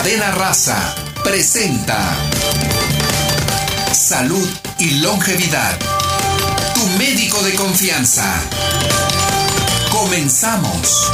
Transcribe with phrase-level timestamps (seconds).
[0.00, 1.98] Cadena Raza presenta
[3.92, 5.76] Salud y Longevidad.
[6.72, 8.40] Tu médico de confianza.
[9.90, 11.10] Comenzamos.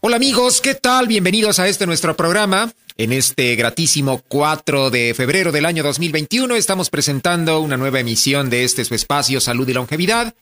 [0.00, 1.08] Hola amigos, ¿qué tal?
[1.08, 2.72] Bienvenidos a este nuestro programa.
[2.96, 8.64] En este gratísimo 4 de febrero del año 2021 estamos presentando una nueva emisión de
[8.64, 10.32] este su espacio Salud y Longevidad,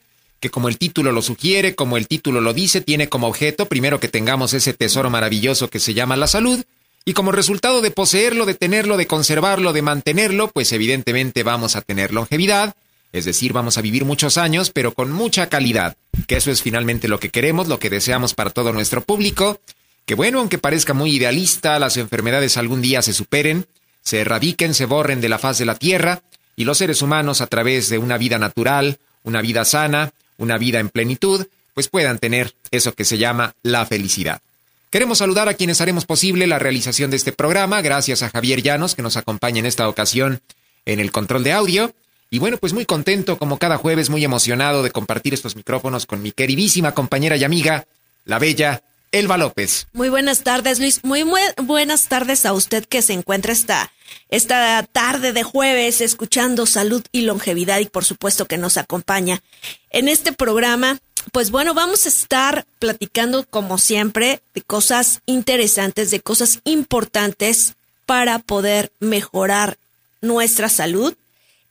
[0.41, 3.99] que como el título lo sugiere, como el título lo dice, tiene como objeto primero
[3.99, 6.65] que tengamos ese tesoro maravilloso que se llama la salud,
[7.05, 11.81] y como resultado de poseerlo, de tenerlo, de conservarlo, de mantenerlo, pues evidentemente vamos a
[11.81, 12.75] tener longevidad,
[13.13, 15.95] es decir, vamos a vivir muchos años, pero con mucha calidad,
[16.27, 19.59] que eso es finalmente lo que queremos, lo que deseamos para todo nuestro público,
[20.05, 23.67] que bueno, aunque parezca muy idealista, las enfermedades algún día se superen,
[24.01, 26.23] se erradiquen, se borren de la faz de la tierra,
[26.55, 30.79] y los seres humanos a través de una vida natural, una vida sana, una vida
[30.79, 34.41] en plenitud, pues puedan tener eso que se llama la felicidad.
[34.89, 38.95] Queremos saludar a quienes haremos posible la realización de este programa, gracias a Javier Llanos,
[38.95, 40.41] que nos acompaña en esta ocasión
[40.85, 41.93] en el control de audio,
[42.29, 46.21] y bueno, pues muy contento, como cada jueves, muy emocionado de compartir estos micrófonos con
[46.21, 47.85] mi queridísima compañera y amiga,
[48.25, 49.87] la bella Elba López.
[49.91, 51.03] Muy buenas tardes, Luis.
[51.03, 53.91] Muy, muy buenas tardes a usted que se encuentra esta,
[54.29, 59.41] esta tarde de jueves escuchando salud y longevidad y por supuesto que nos acompaña
[59.89, 60.99] en este programa.
[61.31, 67.73] Pues bueno, vamos a estar platicando como siempre de cosas interesantes, de cosas importantes
[68.05, 69.77] para poder mejorar
[70.21, 71.15] nuestra salud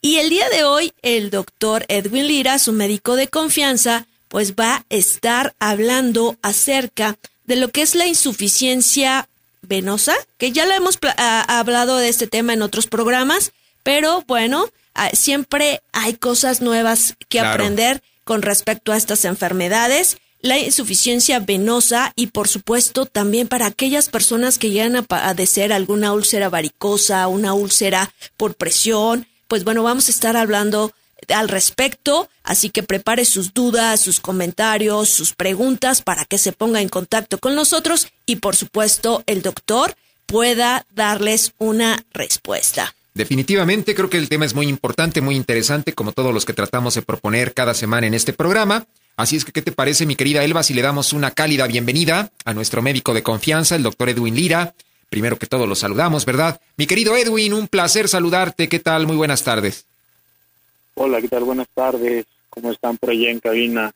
[0.02, 4.76] y el día de hoy, el doctor Edwin Lira, su médico de confianza, pues va
[4.76, 9.28] a estar hablando acerca de lo que es la insuficiencia
[9.62, 14.66] venosa, que ya lo hemos hablado de este tema en otros programas, pero bueno,
[15.12, 20.18] siempre hay cosas nuevas que aprender con respecto a estas enfermedades.
[20.42, 26.12] La insuficiencia venosa y por supuesto también para aquellas personas que llegan a padecer alguna
[26.12, 30.92] úlcera varicosa, una úlcera por presión, pues bueno, vamos a estar hablando
[31.28, 36.80] al respecto, así que prepare sus dudas, sus comentarios, sus preguntas para que se ponga
[36.80, 39.94] en contacto con nosotros y por supuesto el doctor
[40.26, 42.94] pueda darles una respuesta.
[43.14, 46.94] Definitivamente creo que el tema es muy importante, muy interesante, como todos los que tratamos
[46.94, 48.86] de proponer cada semana en este programa.
[49.16, 52.30] Así es que, ¿qué te parece, mi querida Elba, si le damos una cálida bienvenida
[52.44, 54.74] a nuestro médico de confianza, el doctor Edwin Lira?
[55.10, 56.60] Primero que todo los saludamos, ¿verdad?
[56.76, 58.68] Mi querido Edwin, un placer saludarte.
[58.68, 59.08] ¿Qué tal?
[59.08, 59.84] Muy buenas tardes.
[61.02, 61.44] Hola, ¿qué tal?
[61.44, 62.26] Buenas tardes.
[62.50, 63.90] ¿Cómo están por allá en cabina?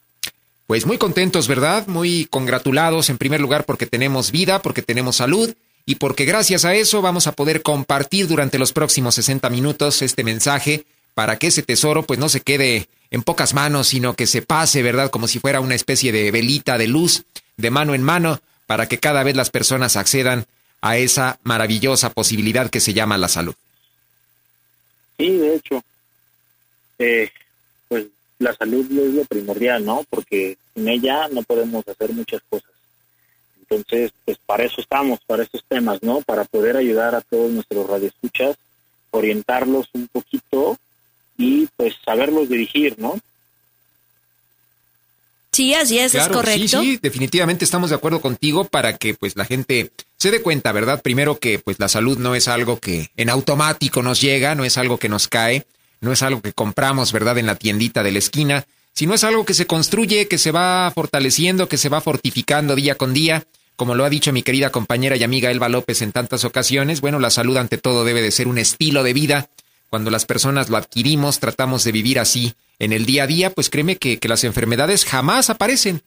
[0.67, 1.87] Pues muy contentos, ¿verdad?
[1.87, 5.53] Muy congratulados en primer lugar porque tenemos vida, porque tenemos salud
[5.85, 10.25] y porque gracias a eso vamos a poder compartir durante los próximos 60 minutos este
[10.25, 14.41] mensaje para que ese tesoro pues no se quede en pocas manos, sino que se
[14.41, 15.11] pase, ¿verdad?
[15.11, 17.25] Como si fuera una especie de velita de luz
[17.59, 20.47] de mano en mano para que cada vez las personas accedan
[20.81, 23.55] a esa maravillosa posibilidad que se llama la salud.
[25.19, 25.85] Sí, de hecho,
[27.05, 27.33] eh,
[27.89, 28.07] pues
[28.39, 30.05] la salud es lo primordial, ¿no?
[30.11, 32.71] Porque sin ella no podemos hacer muchas cosas.
[33.61, 36.21] Entonces, pues para eso estamos, para estos temas, ¿no?
[36.21, 38.57] Para poder ayudar a todos nuestros radioescuchas,
[39.11, 40.79] orientarlos un poquito
[41.39, 43.19] y pues saberlos dirigir, ¿no?
[45.53, 46.81] Sí, así es, es correcto.
[46.81, 50.73] Sí, sí, definitivamente estamos de acuerdo contigo para que pues la gente se dé cuenta,
[50.73, 51.01] ¿verdad?
[51.01, 54.79] Primero que pues la salud no es algo que en automático nos llega, no es
[54.79, 55.65] algo que nos cae,
[56.05, 57.39] no es algo que compramos, ¿verdad?
[57.39, 60.91] En la tiendita de la esquina, sino es algo que se construye, que se va
[60.95, 63.45] fortaleciendo, que se va fortificando día con día.
[63.77, 67.19] Como lo ha dicho mi querida compañera y amiga Elba López en tantas ocasiones, bueno,
[67.19, 69.49] la salud ante todo debe de ser un estilo de vida.
[69.91, 73.71] Cuando las personas lo adquirimos, tratamos de vivir así en el día a día, pues
[73.71, 76.01] créeme que, las enfermedades jamás aparecen.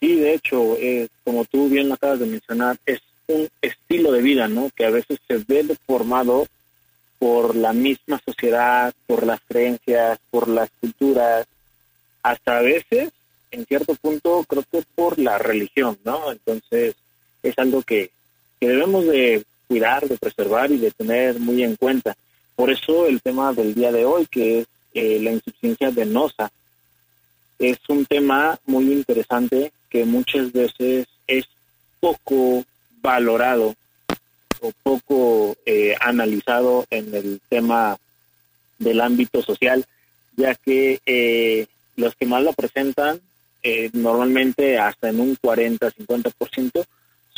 [0.00, 4.48] Sí, de hecho, eh, como tú bien acabas de mencionar, es un estilo de vida,
[4.48, 4.70] ¿no?
[4.74, 6.46] Que a veces se ve deformado
[7.18, 11.46] por la misma sociedad, por las creencias, por las culturas,
[12.22, 13.10] hasta a veces,
[13.50, 16.30] en cierto punto, creo que por la religión, ¿no?
[16.30, 16.94] Entonces,
[17.42, 18.10] es algo que,
[18.60, 22.16] que debemos de cuidar, de preservar y de tener muy en cuenta.
[22.56, 26.50] Por eso el tema del día de hoy, que es eh, la insuficiencia venosa.
[27.58, 31.44] Es un tema muy interesante que muchas veces es
[32.00, 32.64] poco
[33.00, 33.74] valorado
[34.60, 37.98] o poco eh, analizado en el tema
[38.78, 39.84] del ámbito social,
[40.36, 41.66] ya que eh,
[41.96, 43.20] los que más lo presentan,
[43.92, 46.86] normalmente hasta en un 40-50%,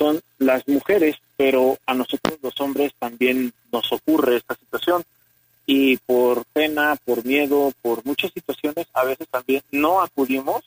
[0.00, 5.02] son las mujeres, pero a nosotros los hombres también nos ocurre esta situación.
[5.66, 10.62] Y por pena, por miedo, por muchas situaciones, a veces también no acudimos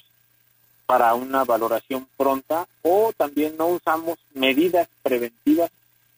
[0.85, 5.71] para una valoración pronta o también no usamos medidas preventivas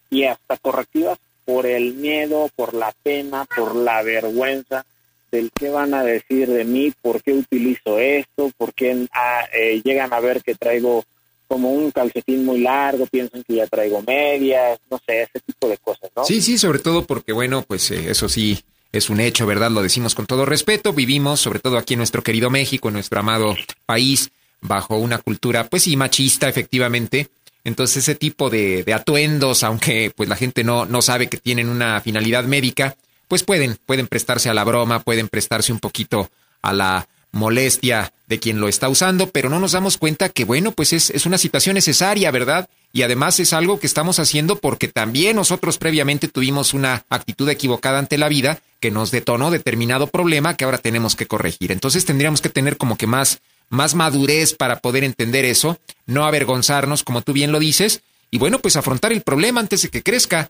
[0.10, 4.86] y hasta correctivas por el miedo, por la pena, por la vergüenza
[5.32, 9.82] del qué van a decir de mí, por qué utilizo esto, por qué ah, eh,
[9.84, 11.04] llegan a ver que traigo
[11.48, 15.78] como un calcetín muy largo, piensan que ya traigo medias, no sé, ese tipo de
[15.78, 16.26] cosas, ¿no?
[16.26, 19.70] Sí, sí, sobre todo porque, bueno, pues eh, eso sí es un hecho, ¿verdad?
[19.72, 23.20] Lo decimos con todo respeto, vivimos, sobre todo aquí en nuestro querido México, en nuestro
[23.20, 23.56] amado
[23.86, 24.32] país,
[24.62, 27.30] bajo una cultura, pues sí, machista, efectivamente.
[27.66, 32.00] Entonces ese tipo de, atuendos, aunque pues la gente no, no sabe que tienen una
[32.00, 32.96] finalidad médica,
[33.28, 36.30] pues pueden, pueden prestarse a la broma, pueden prestarse un poquito
[36.62, 40.72] a la molestia de quien lo está usando, pero no nos damos cuenta que, bueno,
[40.72, 42.70] pues es, es, una situación necesaria, ¿verdad?
[42.94, 48.00] Y además es algo que estamos haciendo porque también nosotros previamente tuvimos una actitud equivocada
[48.00, 51.72] ante la vida que nos detonó determinado problema que ahora tenemos que corregir.
[51.72, 57.04] Entonces tendríamos que tener como que más, más madurez para poder entender eso, no avergonzarnos,
[57.04, 58.02] como tú bien lo dices,
[58.32, 60.50] y bueno, pues afrontar el problema antes de que crezca.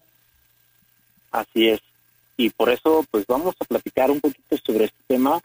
[1.32, 1.82] Así es.
[2.38, 5.42] Y por eso, pues vamos a platicar un poquito sobre este tema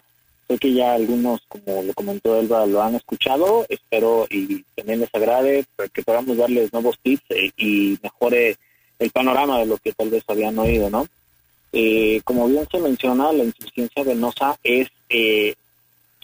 [0.50, 3.64] Sé que ya algunos, como lo comentó Elba, lo han escuchado.
[3.69, 8.56] Espero y también les agrade que podamos darles nuevos tips eh, y mejore
[8.99, 11.06] el panorama de lo que tal vez habían oído, ¿no?
[11.72, 15.55] Eh, como bien se menciona, la insuficiencia venosa es eh,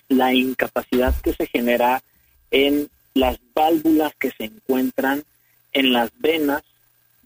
[0.09, 2.03] la incapacidad que se genera
[2.51, 5.25] en las válvulas que se encuentran
[5.73, 6.63] en las venas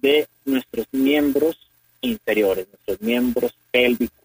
[0.01, 1.57] de nuestros miembros
[2.01, 4.19] inferiores, nuestros miembros pélvicos.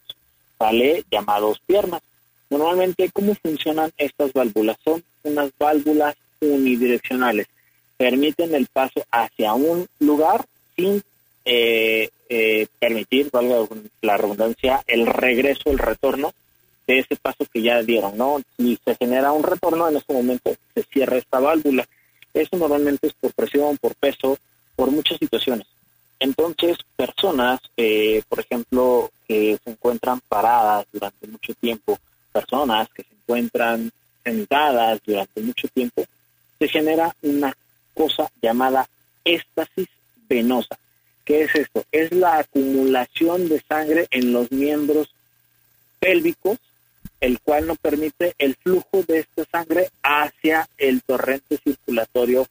[1.11, 2.01] Llamados piernas.
[2.49, 4.77] Normalmente, ¿cómo funcionan estas válvulas?
[4.83, 7.47] Son unas válvulas unidireccionales.
[7.97, 11.03] Permiten el paso hacia un lugar sin
[11.45, 13.67] eh, eh, permitir, valga
[14.01, 16.33] la redundancia, el regreso, el retorno
[16.87, 18.41] de ese paso que ya dieron, ¿no?
[18.57, 21.87] Si se genera un retorno, en ese momento se cierra esta válvula.
[22.33, 24.37] Eso normalmente es por presión, por peso,
[24.75, 25.67] por muchas situaciones.
[26.19, 31.99] Entonces, personas, eh, por ejemplo, que se encuentran paradas durante mucho tiempo,
[32.31, 33.91] personas que se encuentran
[34.23, 36.03] sentadas durante mucho tiempo,
[36.59, 37.55] se genera una
[37.93, 38.87] cosa llamada
[39.23, 39.87] éstasis
[40.27, 40.77] venosa.
[41.23, 41.83] ¿Qué es esto?
[41.91, 45.09] Es la acumulación de sangre en los miembros
[45.99, 46.59] pélvicos,
[47.25, 52.45] el cual no permite el flujo de esta sangre hacia el torrente circulatorio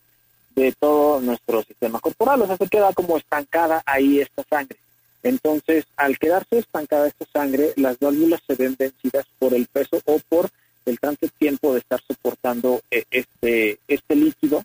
[0.56, 2.43] de todo nuestro sistema corporal.
[2.43, 4.76] O sea, se queda como estancada ahí esta sangre.
[5.23, 10.19] Entonces, al quedarse estancada esta sangre, las válvulas se ven vencidas por el peso o
[10.29, 10.50] por
[10.87, 14.65] el tanto tiempo de estar soportando eh, este, este líquido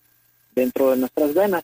[0.55, 1.63] dentro de nuestras venas,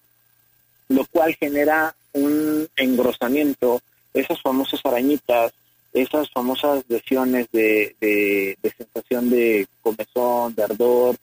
[0.89, 3.81] lo cual genera un engrosamiento,
[4.13, 5.51] esas famosas arañitas,
[5.95, 11.15] esas famosas lesiones de, de, sensación de comezón, de ardor,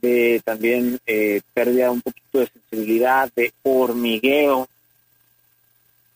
[0.00, 4.68] de también eh, pérdida un poquito de sensibilidad, de hormigueo,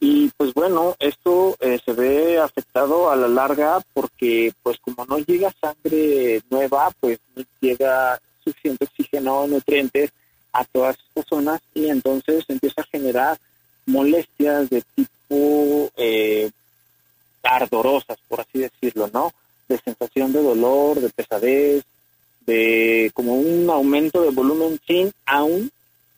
[0.04, 5.18] y pues bueno, esto eh, se ve afectado a la larga porque pues como no
[5.18, 10.10] llega sangre nueva, pues no llega suficiente oxígeno, nutrientes
[10.52, 13.38] a todas estas zonas y entonces empieza a generar
[13.86, 16.50] molestias de tipo eh,
[17.42, 19.32] ardorosas, por así decirlo, ¿no?
[19.68, 21.84] De sensación de dolor, de pesadez,
[22.46, 25.70] de como un aumento de volumen sin aún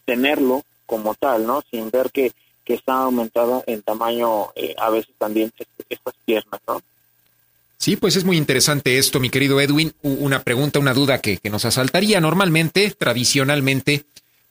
[0.04, 1.62] tenerlo como tal, ¿no?
[1.70, 2.32] Sin ver que
[2.64, 5.52] que está aumentado en tamaño eh, a veces también
[5.88, 6.80] estas piernas, ¿no?
[7.76, 9.92] Sí, pues es muy interesante esto, mi querido Edwin.
[10.02, 12.20] Una pregunta, una duda que, que nos asaltaría.
[12.20, 14.04] Normalmente, tradicionalmente,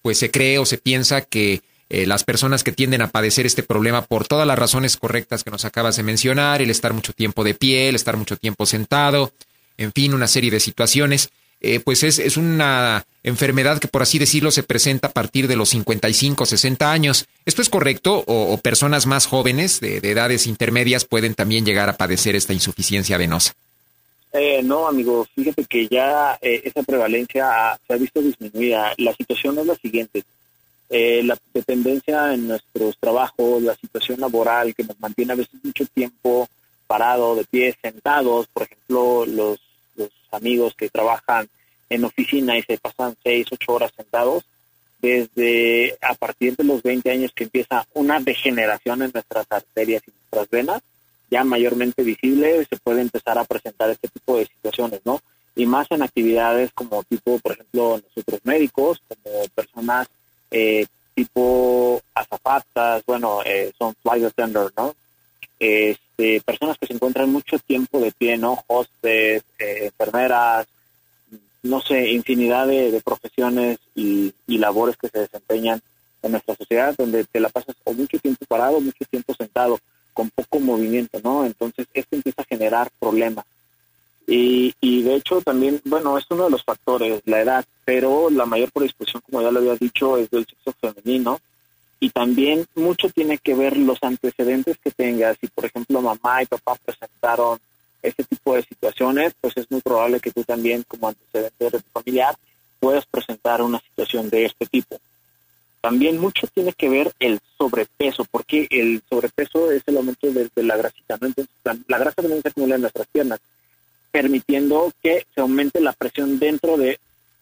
[0.04, 3.64] pues se cree o se piensa que eh, las personas que tienden a padecer este
[3.64, 7.44] problema por todas las razones correctas que nos acabas de mencionar, el estar mucho tiempo
[7.44, 9.32] de pie, el estar mucho tiempo sentado,
[9.78, 11.30] en fin, una serie de situaciones,
[11.66, 15.56] eh, pues es, es, una enfermedad que, por así decirlo, se presenta a partir de
[15.56, 17.26] los 55, 60 años.
[17.46, 18.22] ¿Esto es correcto?
[18.28, 23.54] ¿O, personas más jóvenes, de, edades intermedias, pueden también llegar a padecer esta insuficiencia venosa?
[24.34, 28.94] Eh, no, amigo, fíjate que ya eh, esa prevalencia se ha visto disminuida.
[28.98, 30.24] La situación es la siguiente.
[30.94, 36.48] La dependencia en nuestros trabajos, la situación laboral que nos mantiene a veces mucho tiempo
[36.86, 39.60] parado, de pie, sentados, por ejemplo, los
[39.96, 41.48] los amigos que trabajan
[41.90, 44.44] en oficina y se pasan seis, ocho horas sentados,
[45.00, 50.12] desde a partir de los 20 años que empieza una degeneración en nuestras arterias y
[50.12, 50.82] nuestras venas,
[51.30, 55.20] ya mayormente visible, se puede empezar a presentar este tipo de situaciones, ¿no?
[55.56, 60.08] Y más en actividades como tipo, por ejemplo, nosotros médicos, como personas
[60.54, 64.96] eh, tipo azafatas, bueno, eh, son flight attenders, ¿no?
[65.64, 68.64] este, personas que se encuentran mucho tiempo de pie, ¿no?
[68.68, 70.68] Hostes, eh, enfermeras,
[71.64, 75.82] no sé, infinidad de, profesiones y, labores que se desempeñan
[76.22, 79.80] en nuestra sociedad, donde te la pasas o mucho tiempo parado, mucho tiempo sentado,
[80.14, 81.46] con poco movimiento, ¿no?
[81.46, 83.46] Entonces, esto empieza a generar problemas.
[84.28, 88.46] Y, y de hecho también, bueno, es uno de los factores, la edad, pero la
[88.46, 91.40] mayor predisposición, como ya lo había dicho, es del sexo femenino.
[92.00, 95.38] Y también mucho tiene que ver los antecedentes que tengas.
[95.40, 97.60] Si, por ejemplo, mamá y papá presentaron
[98.02, 102.36] este tipo de situaciones, pues es muy probable que tú también, como antecedente de familiar,
[102.80, 105.00] puedas presentar una situación de este tipo.
[105.80, 110.78] También mucho tiene que ver el sobrepeso, porque el sobrepeso es el aumento de, la
[110.78, 111.28] grasita, ¿no?
[111.28, 111.54] Entonces,
[111.88, 113.40] la, grasa también se acumula en nuestras piernas,
[114.14, 117.00] permitiendo que se aumente la presión dentro de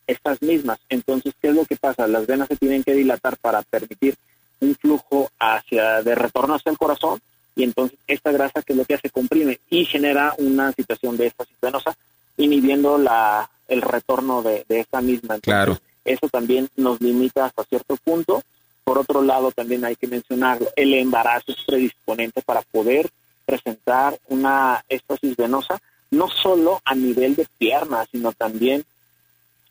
[0.07, 0.79] estas mismas.
[0.87, 2.07] Entonces, ¿qué es lo que pasa?
[2.07, 4.15] Las venas se tienen que dilatar para permitir
[4.61, 7.19] un flujo hacia de retorno hacia el corazón
[7.55, 11.27] y entonces esta grasa que es lo que hace comprime y genera una situación de
[11.27, 11.97] estasis venosa
[12.37, 15.39] inhibiendo la el retorno de, esta misma.
[15.39, 15.77] claro.
[16.03, 18.43] Eso también nos limita hasta cierto punto.
[18.83, 23.09] Por otro lado, también hay que mencionarlo, el embarazo es predisponente para poder
[23.45, 25.79] presentar una estasis venosa,
[26.11, 28.83] no solo a nivel de piernas, sino también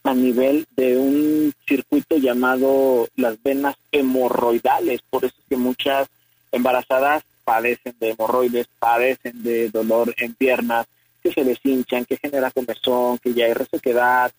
[0.02, 5.02] a nivel de un circuito llamado las venas hemorroidales.
[5.09, 6.09] Por eso es que muchas
[6.52, 10.87] embarazadas padecen de hemorroides, padecen de dolor en piernas,
[11.23, 14.32] que se les hinchan, que genera comezón, que ya hay resequedad,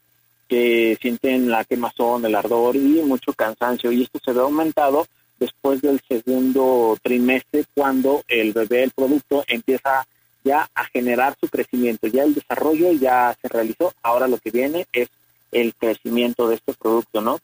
[0.48, 3.92] que sienten la quemazón, el ardor y mucho cansancio.
[3.92, 5.08] Y esto se ve aumentado
[5.40, 10.06] después del segundo trimestre cuando el bebé, el producto, empieza
[10.44, 12.08] ya a generar su crecimiento.
[12.08, 13.94] Ya el desarrollo ya se realizó.
[14.02, 15.10] Ahora lo que viene es
[15.52, 17.40] el crecimiento de este producto, ¿no?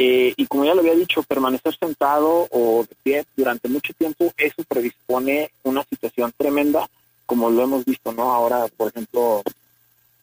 [0.00, 4.32] Eh, y como ya lo había dicho, permanecer sentado o de pie durante mucho tiempo,
[4.36, 6.88] eso predispone una situación tremenda,
[7.26, 8.30] como lo hemos visto, ¿no?
[8.30, 9.42] Ahora, por ejemplo,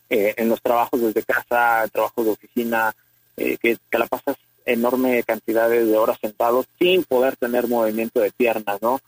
[0.09, 2.95] eh, en los trabajos desde casa, trabajos de oficina,
[3.35, 8.31] eh, que, que, la pasas enorme cantidades de horas sentado sin poder tener movimiento de
[8.31, 9.01] piernas, ¿no?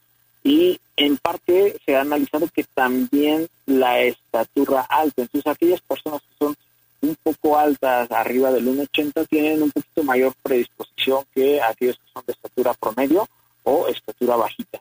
[0.48, 6.36] Y en parte se ha analizado que también la estatura alta, entonces aquellas personas que
[6.40, 6.56] son
[7.02, 12.24] un poco altas, arriba del 1,80, tienen un poquito mayor predisposición que aquellos que son
[12.26, 13.28] de estatura promedio
[13.64, 14.80] o estatura bajita.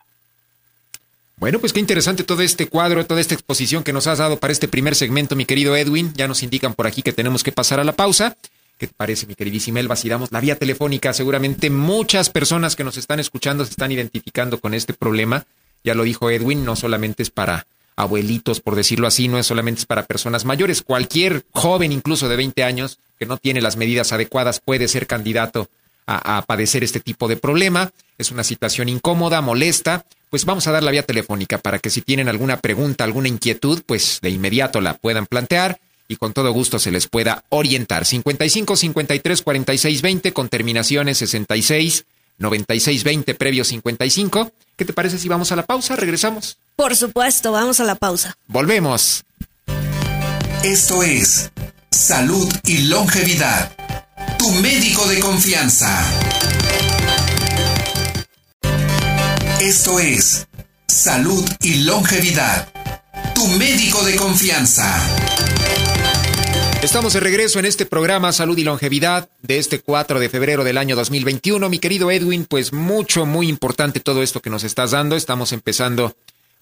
[1.37, 4.53] Bueno, pues qué interesante todo este cuadro, toda esta exposición que nos has dado para
[4.53, 6.13] este primer segmento, mi querido Edwin.
[6.15, 8.37] Ya nos indican por aquí que tenemos que pasar a la pausa.
[8.78, 9.97] ¿Qué te parece, mi queridísima Elba?
[9.97, 14.61] Si damos la vía telefónica, seguramente muchas personas que nos están escuchando se están identificando
[14.61, 15.47] con este problema.
[15.83, 17.66] Ya lo dijo Edwin, no solamente es para
[17.97, 20.83] abuelitos, por decirlo así, no es solamente para personas mayores.
[20.83, 25.71] Cualquier joven, incluso de 20 años, que no tiene las medidas adecuadas, puede ser candidato
[26.06, 27.90] a, padecer este tipo de problema.
[28.18, 30.04] Es una situación incómoda, molesta.
[30.28, 33.83] Pues vamos a dar la vía telefónica para que si tienen alguna pregunta, alguna inquietud,
[33.87, 38.05] pues de inmediato la puedan plantear y con todo gusto se les pueda orientar.
[38.05, 42.05] 55 53 46 20 con terminaciones 66
[42.39, 44.53] 96 20 previo 55.
[44.77, 45.97] ¿Qué te parece si vamos a la pausa?
[45.97, 46.59] Regresamos.
[46.77, 48.37] Por supuesto, vamos a la pausa.
[48.47, 49.25] Volvemos.
[50.63, 51.51] Esto es
[51.91, 53.73] Salud y Longevidad.
[54.39, 56.05] Tu médico de confianza.
[59.61, 60.47] Esto es
[60.87, 62.69] Salud y Longevidad.
[63.35, 64.95] Tu médico de confianza.
[66.83, 70.78] Estamos de regreso en este programa Salud y Longevidad de este 4 de febrero del
[70.78, 71.68] año 2021.
[71.68, 75.16] Mi querido Edwin, pues mucho, muy importante todo esto que nos estás dando.
[75.16, 76.14] Estamos empezando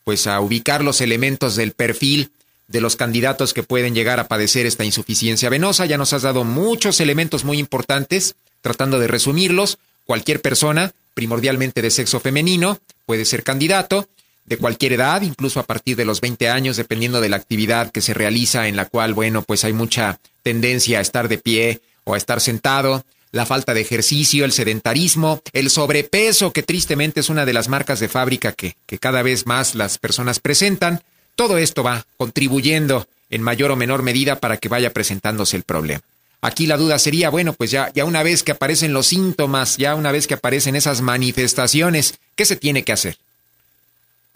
[0.05, 2.31] pues a ubicar los elementos del perfil
[2.69, 5.85] de los candidatos que pueden llegar a padecer esta insuficiencia venosa.
[5.85, 9.79] Ya nos has dado muchos elementos muy importantes, tratando de resumirlos.
[10.07, 14.09] Cualquier persona, primordialmente de sexo femenino, puede ser candidato,
[14.45, 18.01] de cualquier edad, incluso a partir de los 20 años, dependiendo de la actividad que
[18.01, 22.15] se realiza, en la cual, bueno, pues hay mucha tendencia a estar de pie o
[22.15, 27.45] a estar sentado la falta de ejercicio, el sedentarismo, el sobrepeso, que tristemente es una
[27.45, 31.03] de las marcas de fábrica que, cada vez más las personas presentan.
[31.35, 36.01] Todo esto va contribuyendo en mayor o menor medida para que vaya presentándose el problema.
[36.43, 39.97] Aquí la duda sería, bueno, pues ya, ya una vez que aparecen los síntomas, ya
[39.97, 43.19] una vez que aparecen esas manifestaciones, ¿qué se tiene que hacer?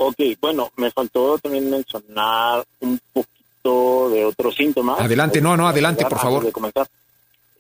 [0.01, 5.01] Ok, bueno, me faltó también mencionar un poquito de otros síntomas.
[5.01, 6.45] Adelante, no, no, adelante, por favor.
[6.45, 6.87] De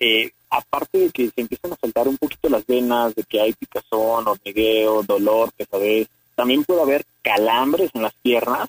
[0.01, 3.53] eh, aparte de que se empiezan a saltar un poquito las venas, de que hay
[3.55, 8.69] picazón, hormigueo, dolor, pesadez, también puede haber calambres en las piernas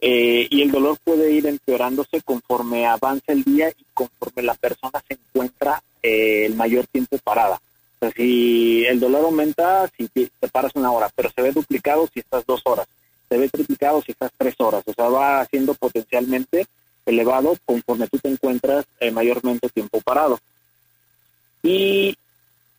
[0.00, 5.02] eh, y el dolor puede ir empeorándose conforme avanza el día y conforme la persona
[5.06, 7.60] se encuentra eh, el mayor tiempo parada.
[8.00, 12.08] O sea, si el dolor aumenta, si te, paras una hora, pero se ve duplicado
[12.12, 12.86] si estás dos horas,
[13.28, 16.66] se ve triplicado si estás tres horas, o sea, va haciendo potencialmente
[17.06, 20.38] elevado conforme tú te encuentras mayormente tiempo parado.
[21.62, 22.16] Y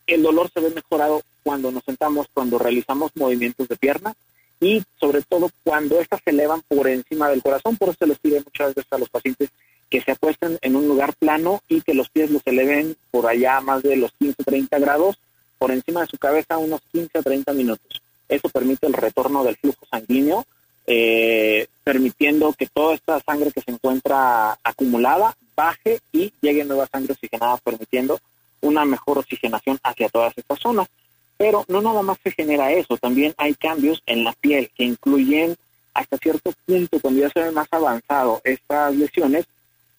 [0.06, 4.14] el dolor se ve mejorado cuando nos sentamos, cuando realizamos movimientos de pierna
[4.60, 7.76] y sobre todo cuando estas se elevan por encima del corazón.
[7.76, 9.50] Por eso se les pide muchas veces a los pacientes
[9.90, 13.60] que se acuesten en un lugar plano y que los pies los eleven por allá
[13.60, 15.18] más de los 15 30 grados
[15.58, 18.00] por encima de su cabeza unos 15 a 30 minutos.
[18.28, 20.46] Eso permite el retorno del flujo sanguíneo,
[20.86, 27.12] eh, permitiendo que toda esta sangre que se encuentra acumulada baje y llegue nueva sangre
[27.12, 28.20] oxigenada, permitiendo
[28.62, 30.88] una mejor oxigenación hacia todas estas zonas.
[31.36, 35.56] Pero no nada más se genera eso, también hay cambios en la piel que incluyen
[35.94, 39.46] hasta cierto punto, cuando ya se ve más avanzado estas lesiones,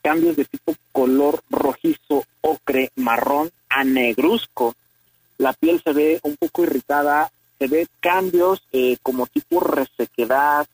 [0.02, 4.76] cambios de tipo color rojizo, ocre, marrón a negruzco.
[5.38, 10.68] La piel se ve un poco irritada, se ve cambios eh, como tipo resequedad.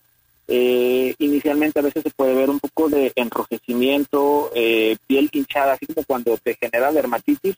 [0.49, 5.85] Eh, inicialmente a veces se puede ver un poco de enrojecimiento, eh, piel hinchada, así
[5.85, 7.55] como cuando te genera dermatitis,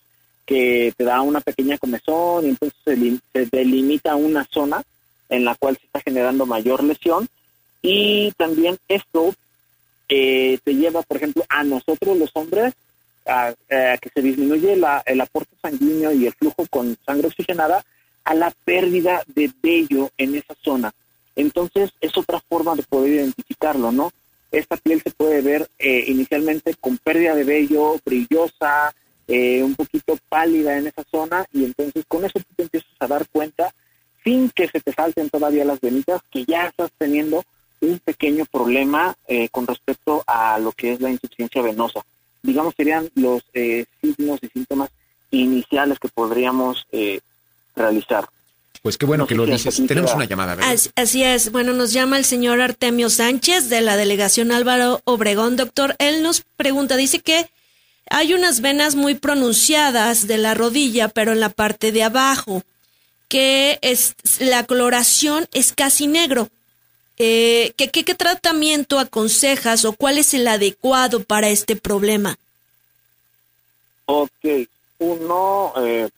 [0.50, 4.82] que te da una pequeña comezón y entonces se, delimita una zona
[5.30, 7.28] en la cual se está generando mayor lesión.
[7.84, 9.36] Y también esto
[10.10, 12.74] te lleva, por ejemplo, a nosotros los hombres
[13.26, 17.86] a, que se disminuye el aporte sanguíneo y el flujo con sangre oxigenada
[18.24, 20.94] a la pérdida de vello en esa zona.
[21.36, 24.12] Entonces es otra forma de poder identificarlo, ¿no?
[24.52, 28.94] Esta piel se puede ver eh, inicialmente con pérdida de vello, brillosa,
[29.28, 33.08] eh, un poquito pálida en esa zona y entonces con eso tú te empiezas a
[33.08, 33.74] dar cuenta,
[34.24, 37.44] sin que se te salten todavía las venitas, que ya estás teniendo
[37.82, 42.02] un pequeño problema eh, con respecto a lo que es la insuficiencia venosa.
[42.42, 44.90] Digamos, serían los signos y síntomas
[45.32, 46.88] iniciales que podríamos
[47.76, 48.28] realizar.
[48.82, 49.82] Pues qué bueno que lo dices.
[49.88, 50.58] Tenemos una llamada.
[50.96, 51.52] Así, es.
[51.52, 55.58] Bueno, nos llama el señor Artemio Sánchez de la delegación Álvaro Obregón.
[55.58, 57.50] Doctor, él nos pregunta, dice que
[58.10, 62.64] hay unas venas muy pronunciadas de la rodilla, pero en la parte de abajo,
[63.28, 66.48] que es la coloración es casi negro.
[67.20, 72.38] Eh, ¿qué, qué, tratamiento aconsejas o cuál es el adecuado para este problema?
[74.06, 74.32] Ok,
[75.00, 76.10] uno, eh,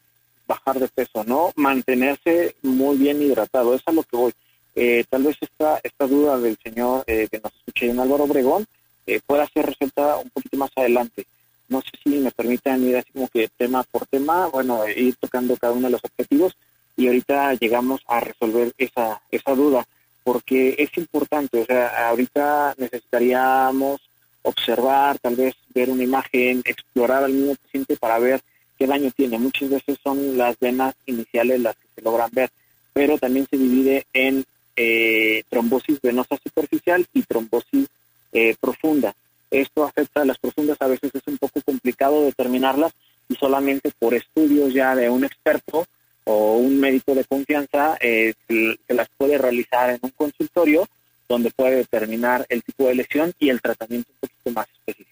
[0.48, 1.52] bajar de peso, ¿no?
[1.56, 4.34] Mantenerse muy bien hidratado, es a lo que voy.
[4.76, 8.66] Eh, tal vez esta, esta duda del señor eh, que nos escuché en Álvaro Obregón
[9.06, 11.26] eh, pueda ser resuelta un poquito más adelante.
[11.68, 15.58] No sé si me permitan ir así como que tema por tema, bueno, ir tocando
[15.58, 16.54] cada uno de los objetivos
[16.96, 19.86] y ahorita llegamos a resolver esa, esa duda,
[20.32, 24.00] porque es importante, o sea, ahorita necesitaríamos
[24.44, 28.40] observar, tal vez ver una imagen, explorar al mismo paciente para ver
[28.80, 29.38] qué daño tiene.
[29.38, 32.50] Muchas veces son las venas iniciales las que se logran ver,
[32.94, 34.46] pero también se divide en
[34.78, 37.90] eh, trombosis venosa superficial y trombosis
[38.32, 39.14] eh, profunda.
[39.52, 42.94] Esto afecta a las profundas, a veces es un poco complicado determinarlas
[43.28, 45.86] y solamente por estudios ya de un experto
[46.26, 50.88] o un médico de confianza eh, se, las puede realizar en un consultorio
[51.28, 55.10] donde puede determinar el tipo de lesión y el tratamiento un poquito más específico.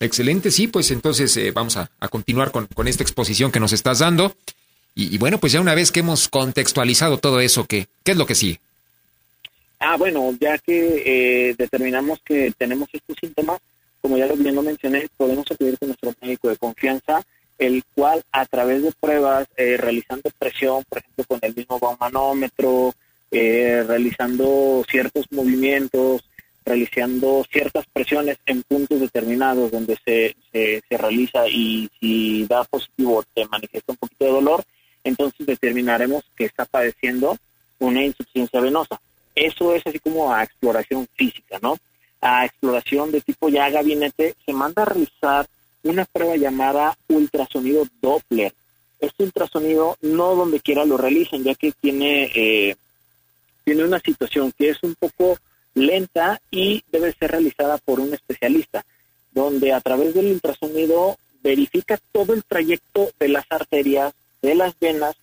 [0.00, 4.34] Excelente, sí, pues entonces eh, vamos a, continuar con, esta exposición que nos estás dando.
[4.96, 8.26] Y, bueno, pues ya una vez que hemos contextualizado todo eso, ¿qué, qué es lo
[8.26, 8.60] que sí?
[9.80, 13.60] Ah, bueno, ya que eh, determinamos que tenemos estos síntomas,
[14.00, 17.24] como ya lo bien lo mencioné, podemos acudir con nuestro médico de confianza,
[17.58, 22.94] el cual a través de pruebas, eh, realizando presión, por ejemplo, con el mismo baumanómetro,
[23.30, 26.22] realizando ciertos movimientos,
[26.64, 33.46] realizando ciertas presiones en puntos determinados donde se, se, realiza y si da positivo te
[33.46, 34.64] manifiesta un poquito de dolor,
[35.02, 37.36] entonces determinaremos que está padeciendo
[37.78, 38.98] una insuficiencia venosa.
[39.34, 41.76] Eso es así como a exploración física, ¿no?
[42.20, 45.46] A exploración de tipo ya gabinete se manda a realizar
[45.84, 48.52] una prueba llamada ultrasonido Doppler.
[48.98, 52.76] Este ultrasonido no donde quiera lo realicen, ya que tiene, eh,
[53.64, 55.38] tiene una situación que es un poco
[55.74, 58.84] lenta y debe ser realizada por un especialista,
[59.32, 65.16] donde a través del ultrasonido verifica todo el trayecto de las arterias, de las venas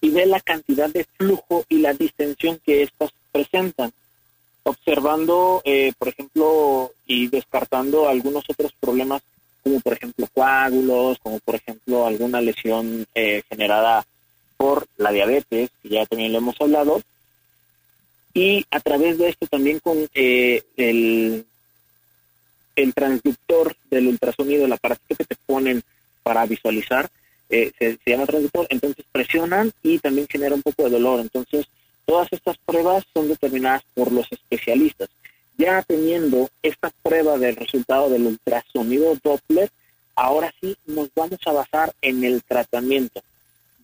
[0.00, 3.92] y de la cantidad de flujo y la distensión que éstas presentan,
[4.64, 9.22] observando, eh, por ejemplo, y descartando algunos otros problemas,
[9.62, 14.04] como por ejemplo coágulos, como por ejemplo alguna lesión eh, generada
[14.56, 17.02] por la diabetes, que ya también lo hemos hablado,
[18.34, 21.44] y a través de esto también con eh, el,
[22.76, 25.82] el transductor del ultrasonido, el aparatito que te ponen
[26.22, 27.10] para visualizar,
[27.50, 31.20] eh, se, llama transductor, entonces presionan y también genera un poco de dolor.
[31.20, 31.66] Entonces,
[32.06, 35.10] todas estas pruebas son determinadas por los especialistas.
[35.58, 39.70] Ya teniendo esta prueba del resultado del ultrasonido Doppler,
[40.14, 43.22] ahora sí nos vamos a basar en el tratamiento,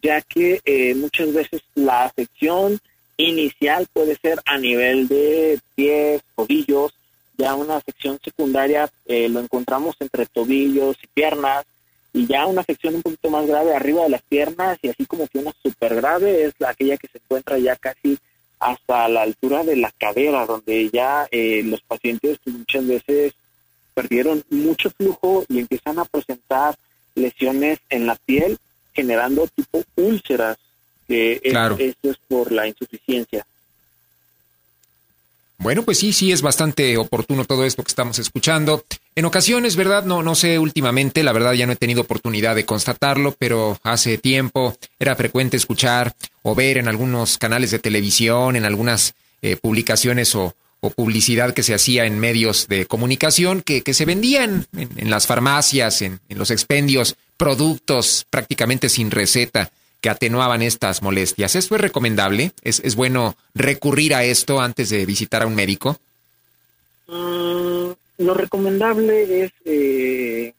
[0.02, 2.78] ya que eh, muchas veces la afección
[3.16, 6.92] inicial puede ser a nivel de pies, tobillos,
[7.36, 11.64] ya una afección secundaria eh, lo encontramos entre tobillos y piernas,
[12.12, 15.26] y ya una afección un poquito más grave arriba de las piernas, y así como
[15.28, 18.18] que una súper grave es la, aquella que se encuentra ya casi
[18.60, 23.34] hasta la altura de la cadera, donde ya eh, los pacientes muchas veces
[23.94, 26.76] perdieron mucho flujo y empiezan a presentar
[27.14, 28.58] lesiones en la piel,
[28.94, 30.56] generando tipo úlceras,
[31.06, 33.46] que esto es por la insuficiencia.
[35.58, 38.84] Bueno, pues sí, sí es bastante oportuno todo esto que estamos escuchando.
[39.18, 40.04] En ocasiones, ¿verdad?
[40.04, 44.16] No, no sé últimamente, la verdad ya no he tenido oportunidad de constatarlo, pero hace
[44.16, 50.36] tiempo era frecuente escuchar o ver en algunos canales de televisión, en algunas eh, publicaciones
[50.36, 50.54] o,
[50.94, 56.20] publicidad que se hacía en medios de comunicación que, se vendían en, las farmacias, en,
[56.28, 61.56] los expendios, productos prácticamente sin receta que atenuaban estas molestias.
[61.56, 62.52] ¿Esto es recomendable?
[62.62, 65.98] ¿Es, es bueno recurrir a esto antes de visitar a un médico?
[67.08, 70.54] Mm, lo recomendable es eh,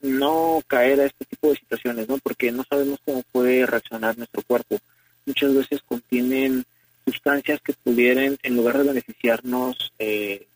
[0.00, 2.18] no caer a este tipo de situaciones, ¿no?
[2.18, 4.78] Porque no sabemos cómo puede reaccionar nuestro cuerpo.
[5.26, 6.64] Muchas veces contienen
[7.04, 10.46] sustancias que pudieran, en lugar de beneficiarnos, eh,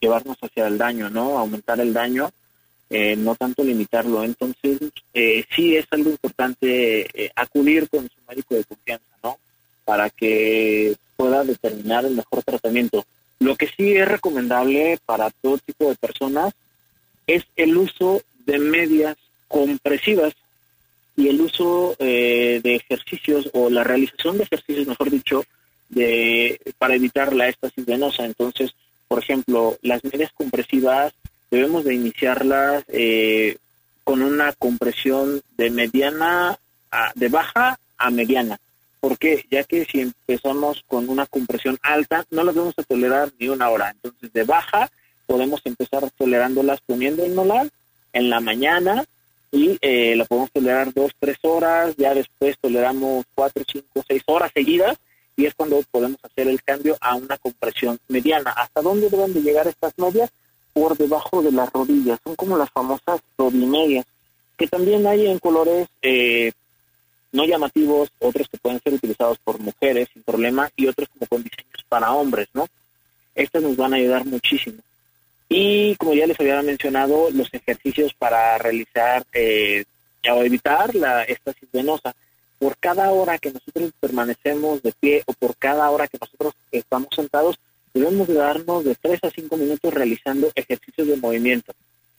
[0.00, 1.38] llevarnos hacia el daño, ¿no?
[1.38, 2.30] Aumentar el daño
[2.90, 4.24] eh, no tanto limitarlo.
[4.24, 4.78] Entonces,
[5.12, 9.38] eh, sí es algo importante eh, acudir con su médico de confianza, ¿no?
[9.84, 13.04] Para que pueda determinar el mejor tratamiento.
[13.40, 16.54] Lo que sí es recomendable para todo tipo de personas
[17.26, 20.34] es el uso de medias compresivas
[21.16, 25.44] y el uso de ejercicios o la realización de ejercicios, mejor dicho,
[25.88, 28.24] de para evitar la estasis venosa.
[28.24, 28.72] Entonces,
[29.08, 31.12] por ejemplo, las medias compresivas
[31.50, 33.56] debemos de iniciarlas eh,
[34.04, 36.58] con una compresión de mediana,
[36.90, 38.58] a, de baja a mediana.
[39.00, 39.44] ¿Por qué?
[39.50, 43.70] Ya que si empezamos con una compresión alta, no las vamos a tolerar ni una
[43.70, 43.90] hora.
[43.90, 44.90] Entonces, de baja,
[45.26, 47.68] podemos empezar tolerándolas poniendo el molar
[48.12, 49.04] en la mañana
[49.52, 54.50] y eh, la podemos tolerar dos, tres horas, ya después toleramos cuatro, cinco, seis horas
[54.52, 54.98] seguidas
[55.36, 58.50] y es cuando podemos hacer el cambio a una compresión mediana.
[58.50, 60.30] ¿Hasta dónde deben de llegar estas medias?
[60.78, 62.20] por debajo de las rodillas.
[62.22, 64.06] Son como las famosas rodimedias,
[64.56, 66.52] que también hay en colores eh,
[67.32, 71.42] no llamativos, otros que pueden ser utilizados por mujeres sin problema y otros como con
[71.42, 72.66] diseños para hombres, ¿no?
[73.34, 74.78] Estas nos van a ayudar muchísimo.
[75.48, 79.84] Y como ya les había mencionado, los ejercicios para realizar eh,
[80.30, 82.14] o evitar la estasis venosa.
[82.58, 87.08] Por cada hora que nosotros permanecemos de pie o por cada hora que nosotros estamos
[87.14, 87.56] sentados,
[87.94, 91.72] debemos darnos de 3 a 5 minutos realizando ejercicios de movimiento.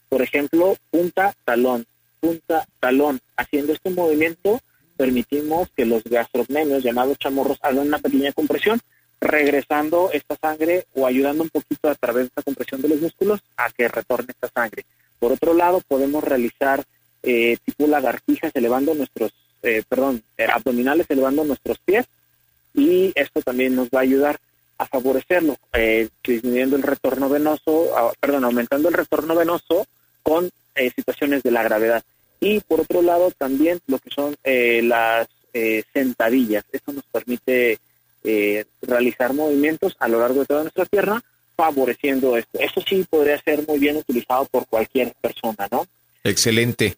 [0.08, 1.86] Por ejemplo, punta, talón,
[2.20, 3.20] punta, talón.
[3.36, 4.60] Haciendo este movimiento,
[5.00, 8.78] permitimos que los gastrocnemios, llamados chamorros, hagan una pequeña compresión,
[9.18, 13.40] regresando esta sangre o ayudando un poquito a través de esta compresión de los músculos
[13.56, 14.84] a que retorne esta sangre.
[15.18, 16.84] Por otro lado, podemos realizar
[17.22, 19.32] eh, tipo lagartijas elevando nuestros,
[19.62, 22.04] eh, perdón, abdominales elevando nuestros pies
[22.74, 24.38] y esto también nos va a ayudar
[24.76, 29.86] a favorecerlo, eh, disminuyendo el retorno venoso, perdón, aumentando el retorno venoso
[30.22, 32.02] con eh, situaciones de la gravedad.
[32.40, 35.28] Y por otro lado también lo que son eh, las
[35.92, 36.64] sentadillas.
[36.70, 37.78] Esto nos permite
[38.82, 41.22] realizar movimientos a lo largo de toda nuestra pierna,
[41.56, 42.58] favoreciendo esto.
[42.60, 45.86] Eso sí podría ser muy bien utilizado por cualquier persona, ¿no?
[46.22, 46.96] Excelente.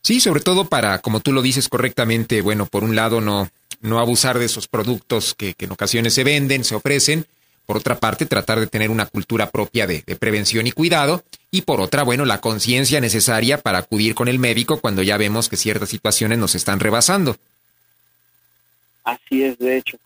[0.00, 3.48] Sí, sobre todo para, como tú lo dices correctamente, bueno, por un lado no
[3.82, 7.26] no abusar de esos productos que, en ocasiones se venden, se ofrecen.
[7.72, 11.22] Por otra parte, tratar de tener una cultura propia de, prevención y cuidado.
[11.50, 15.48] Y por otra, bueno, la conciencia necesaria para acudir con el médico cuando ya vemos
[15.48, 17.34] que ciertas situaciones nos están rebasando.
[19.04, 19.96] Así es, de hecho.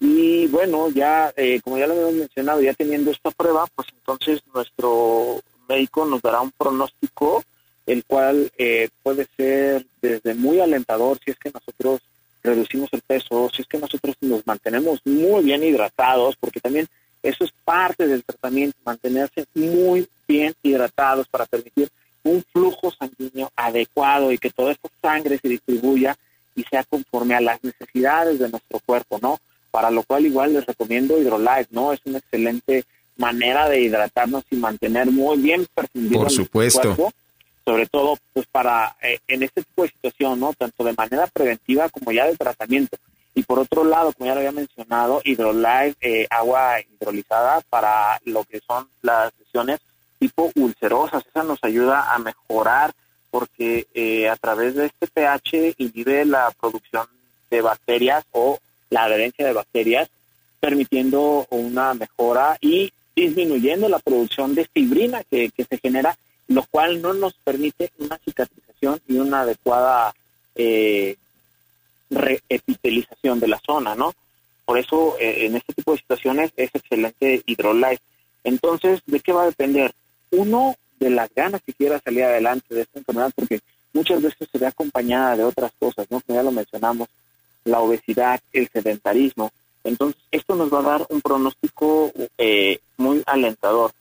[0.00, 4.42] Y bueno, ya, eh, como ya lo hemos mencionado, ya teniendo esta prueba, pues entonces
[4.52, 7.42] nuestro médico nos dará un pronóstico,
[7.86, 12.02] el cual eh, puede ser desde muy alentador si es que nosotros
[12.42, 16.86] reducimos el peso, si es que nosotros nos mantenemos muy bien hidratados, porque también
[17.24, 21.88] eso es parte del tratamiento, mantenerse muy bien hidratados para permitir
[22.22, 26.16] un flujo sanguíneo adecuado y que toda esta sangre se distribuya
[26.54, 29.38] y sea conforme a las necesidades de nuestro cuerpo, ¿no?
[29.70, 31.92] Para lo cual igual les recomiendo Hydrolife, ¿no?
[31.92, 32.84] Es una excelente
[33.16, 36.80] manera de hidratarnos y mantener muy bien perfundido Por supuesto.
[36.80, 37.12] cuerpo
[37.64, 40.52] sobre todo pues para eh, en este tipo de situación, ¿no?
[40.52, 42.98] Tanto de manera preventiva como ya de tratamiento.
[43.34, 48.44] Y por otro lado, como ya lo había mencionado, Hydrolife, eh, agua hidrolizada para lo
[48.44, 49.80] que son las lesiones
[50.18, 51.24] tipo ulcerosas.
[51.26, 52.92] Esa nos ayuda a mejorar
[53.30, 57.06] porque eh, a través de este pH inhibe la producción
[57.50, 58.58] de bacterias o
[58.90, 60.08] la adherencia de bacterias,
[60.60, 66.16] permitiendo una mejora y disminuyendo la producción de fibrina que, que se genera,
[66.46, 70.14] lo cual no nos permite una cicatrización y una adecuada
[70.54, 71.16] eh,
[72.14, 74.14] reepitelización de la zona, ¿no?
[74.64, 78.02] Por eso, eh, en este tipo de situaciones es excelente Hydrolife.
[78.44, 79.92] Entonces, ¿de qué va a depender?
[80.30, 83.60] Uno, de las ganas que quiera salir adelante de esta enfermedad, porque
[83.92, 86.20] muchas veces se ve acompañada de otras cosas, ¿no?
[86.20, 87.08] Como ya lo mencionamos,
[87.64, 89.50] la obesidad, el sedentarismo.
[89.84, 93.92] Entonces, esto nos va a dar un pronóstico eh, muy alentador.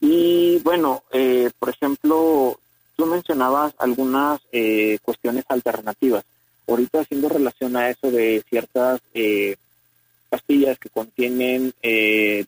[0.00, 2.58] Y bueno, eh, por ejemplo,
[2.96, 6.24] tú mencionabas algunas eh, cuestiones alternativas.
[6.68, 9.00] Ahorita haciendo relación a eso de ciertas
[10.28, 11.72] pastillas que contienen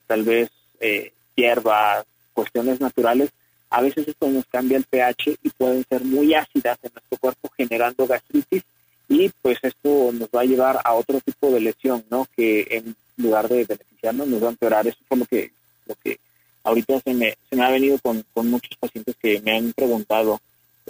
[0.06, 0.50] tal vez
[1.34, 2.04] hierbas,
[2.34, 3.30] cuestiones naturales,
[3.70, 7.50] a veces esto nos cambia el pH y pueden ser muy ácidas en nuestro cuerpo
[7.56, 8.62] generando gastritis
[9.08, 12.26] y pues esto nos va a llevar a otro tipo de lesión, ¿no?
[12.36, 14.86] Que en lugar de beneficiarnos nos va a empeorar.
[14.86, 15.50] Eso fue lo que,
[15.86, 16.18] lo que
[16.64, 20.40] ahorita se me, se me ha venido con, con muchos pacientes que me han preguntado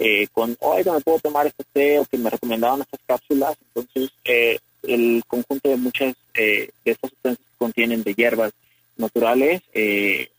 [0.03, 1.99] eh, con, oiga, ¿me puedo tomar este té?
[1.99, 3.55] O que me recomendaban estas cápsulas.
[3.67, 8.51] Entonces, eh, el conjunto de muchas eh, de estas sustancias que contienen de hierbas
[8.97, 10.29] naturales eh,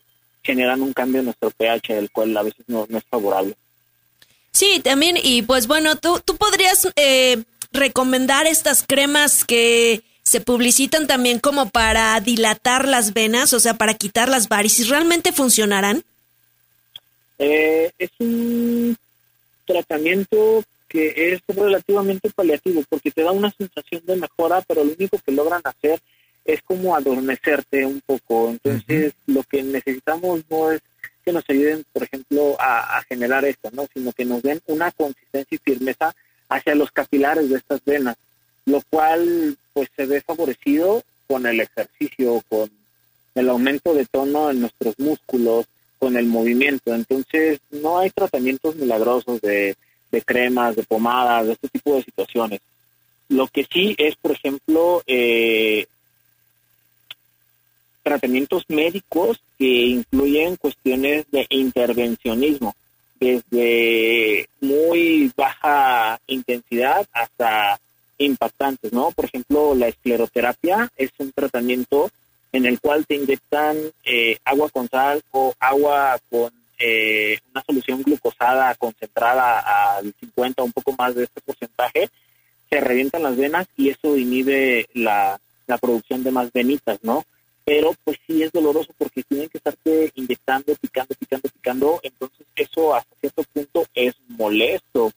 [0.43, 3.55] generan un cambio en nuestro pH, el cual a veces no, es favorable.
[4.51, 11.07] Sí, también, y pues bueno, tú, tú podrías eh, recomendar estas cremas que se publicitan
[11.07, 16.03] también como para dilatar las venas, o sea, para quitar las varices, ¿realmente funcionarán?
[17.39, 18.97] Eh, es un
[19.65, 25.17] tratamiento que es relativamente paliativo porque te da una sensación de mejora, pero lo único
[25.17, 25.99] que logran hacer
[26.45, 28.49] es como adormecerte un poco.
[28.49, 30.81] Entonces, lo que necesitamos no es
[31.23, 33.87] que nos ayuden, por ejemplo, a, generar esto, ¿no?
[33.93, 36.13] Sino que nos den una consistencia y firmeza
[36.49, 38.17] hacia los capilares de estas venas,
[38.65, 42.69] lo cual pues se ve favorecido con el ejercicio, con
[43.35, 45.65] el aumento de tono en nuestros músculos,
[46.03, 46.93] con el movimiento.
[46.93, 49.77] Entonces, no hay tratamientos milagrosos de,
[50.11, 52.59] de cremas, de pomadas, de este tipo de situaciones.
[53.29, 55.85] Lo que sí es, por ejemplo, eh,
[58.03, 62.75] tratamientos médicos que incluyen cuestiones de intervencionismo,
[63.17, 67.79] desde muy baja intensidad hasta
[68.17, 69.11] impactantes, ¿no?
[69.11, 72.11] Por ejemplo, la escleroterapia es un tratamiento
[72.53, 78.01] en el cual te inyectan eh, agua con sal o agua con eh, una solución
[78.03, 82.09] glucosada concentrada al 50 o un poco más de este porcentaje,
[82.69, 87.25] se revientan las venas y eso inhibe la, la producción de más venitas, ¿no?
[87.65, 92.93] pero pues sí es doloroso porque tienen que estarte inyectando, picando, picando, picando, entonces eso
[92.93, 95.11] hasta cierto punto es molesto.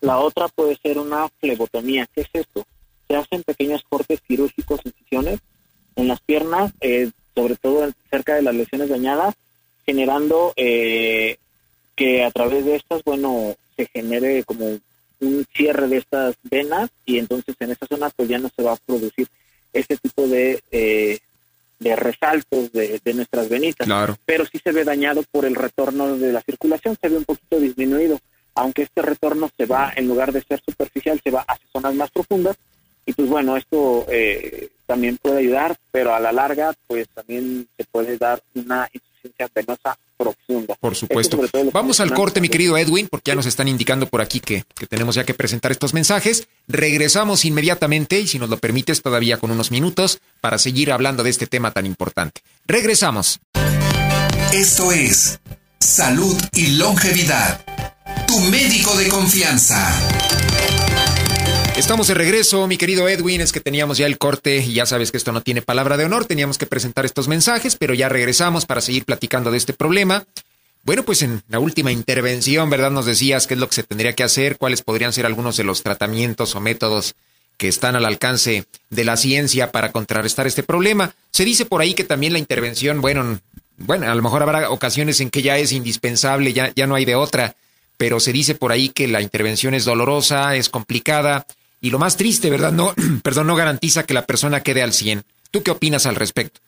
[0.00, 2.06] La otra puede ser una flebotomía.
[2.12, 2.66] ¿Qué es esto?
[3.08, 5.40] Se hacen pequeños cortes quirúrgicos, incisiones
[5.96, 9.34] en las piernas, eh, sobre todo cerca de las lesiones dañadas,
[9.86, 11.38] generando eh,
[11.96, 14.78] que a través de estas, bueno, se genere como
[15.20, 18.72] un cierre de estas venas y entonces en esa zona pues ya no se va
[18.72, 19.28] a producir
[19.72, 21.18] este tipo de, eh,
[21.78, 23.86] de resaltos de, nuestras venitas.
[24.24, 27.58] Pero sí se ve dañado por el retorno de la circulación, se ve un poquito
[27.58, 28.20] disminuido,
[28.54, 32.10] aunque este retorno se va, en lugar de ser superficial, se va hacia zonas más
[32.10, 32.56] profundas.
[33.04, 37.84] Y pues bueno, esto eh, también puede ayudar, pero a la larga, pues también se
[37.84, 40.74] puede dar una insuficiencia venosa profunda.
[40.78, 41.40] Por supuesto.
[41.72, 44.86] Vamos al corte, mi querido Edwin, porque ya nos están indicando por aquí que, que
[44.86, 46.46] tenemos ya que presentar estos mensajes.
[46.68, 51.30] Regresamos inmediatamente y si nos lo permites todavía con unos minutos para seguir hablando de
[51.30, 52.42] este tema tan importante.
[52.66, 53.40] Regresamos.
[54.52, 55.40] Esto es
[55.80, 57.64] Salud y Longevidad.
[58.26, 60.21] Tu médico de confianza.
[61.76, 63.40] Estamos de regreso, mi querido Edwin.
[63.40, 66.04] Es que teníamos ya el corte y ya sabes que esto no tiene palabra de
[66.04, 66.26] honor.
[66.26, 70.24] Teníamos que presentar estos mensajes, pero ya regresamos para seguir platicando de este problema.
[70.84, 72.90] Bueno, pues en la última intervención, ¿verdad?
[72.90, 75.64] Nos decías qué es lo que se tendría que hacer, cuáles podrían ser algunos de
[75.64, 77.14] los tratamientos o métodos
[77.56, 81.14] que están al alcance de la ciencia para contrarrestar este problema.
[81.30, 83.40] Se dice por ahí que también la intervención, bueno,
[83.78, 87.04] bueno, a lo mejor habrá ocasiones en que ya es indispensable, ya, ya no hay
[87.04, 87.56] de otra,
[87.96, 91.46] pero se dice por ahí que la intervención es dolorosa, es complicada,
[91.82, 92.72] y lo más triste, ¿verdad?
[92.72, 95.24] No, perdón, no garantiza que la persona quede al 100.
[95.50, 96.60] ¿Tú qué opinas al respecto?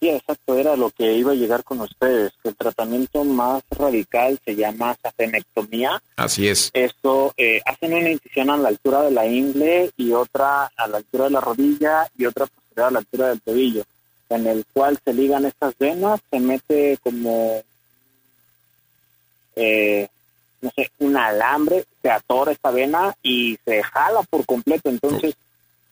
[0.00, 4.38] Sí, exacto, era lo que iba a llegar con ustedes, que el tratamiento más radical
[4.44, 6.02] se llama safenectomía.
[6.16, 6.70] Así es.
[6.74, 10.98] Esto, eh, hacen una incisión a la altura de la ingle y otra a la
[10.98, 13.84] altura de la rodilla y otra posterior a la altura del tobillo,
[14.28, 17.62] en el cual se ligan estas venas, se mete como,
[19.54, 20.08] eh,
[20.66, 25.34] no sé, un alambre, se atora esta vena y se jala por completo, entonces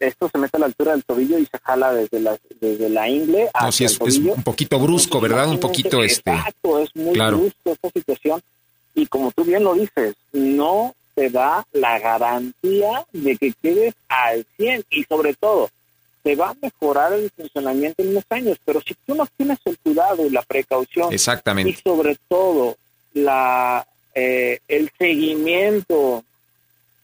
[0.00, 3.08] esto se mete a la altura del tobillo y se jala desde la, desde la
[3.08, 5.48] ingle hacia es, es, un poquito brusco, ¿verdad?
[5.48, 6.32] Un poquito este.
[6.32, 8.42] Exacto, es muy brusco esta situación.
[8.94, 14.44] Y como tú bien lo dices, no te da la garantía de que quedes al
[14.56, 15.70] 100 y sobre todo,
[16.22, 19.78] te va a mejorar el funcionamiento en unos años, pero si tú no tienes el
[19.78, 21.70] cuidado y la precaución Exactamente.
[21.70, 22.76] y sobre todo
[23.12, 26.24] la eh, el seguimiento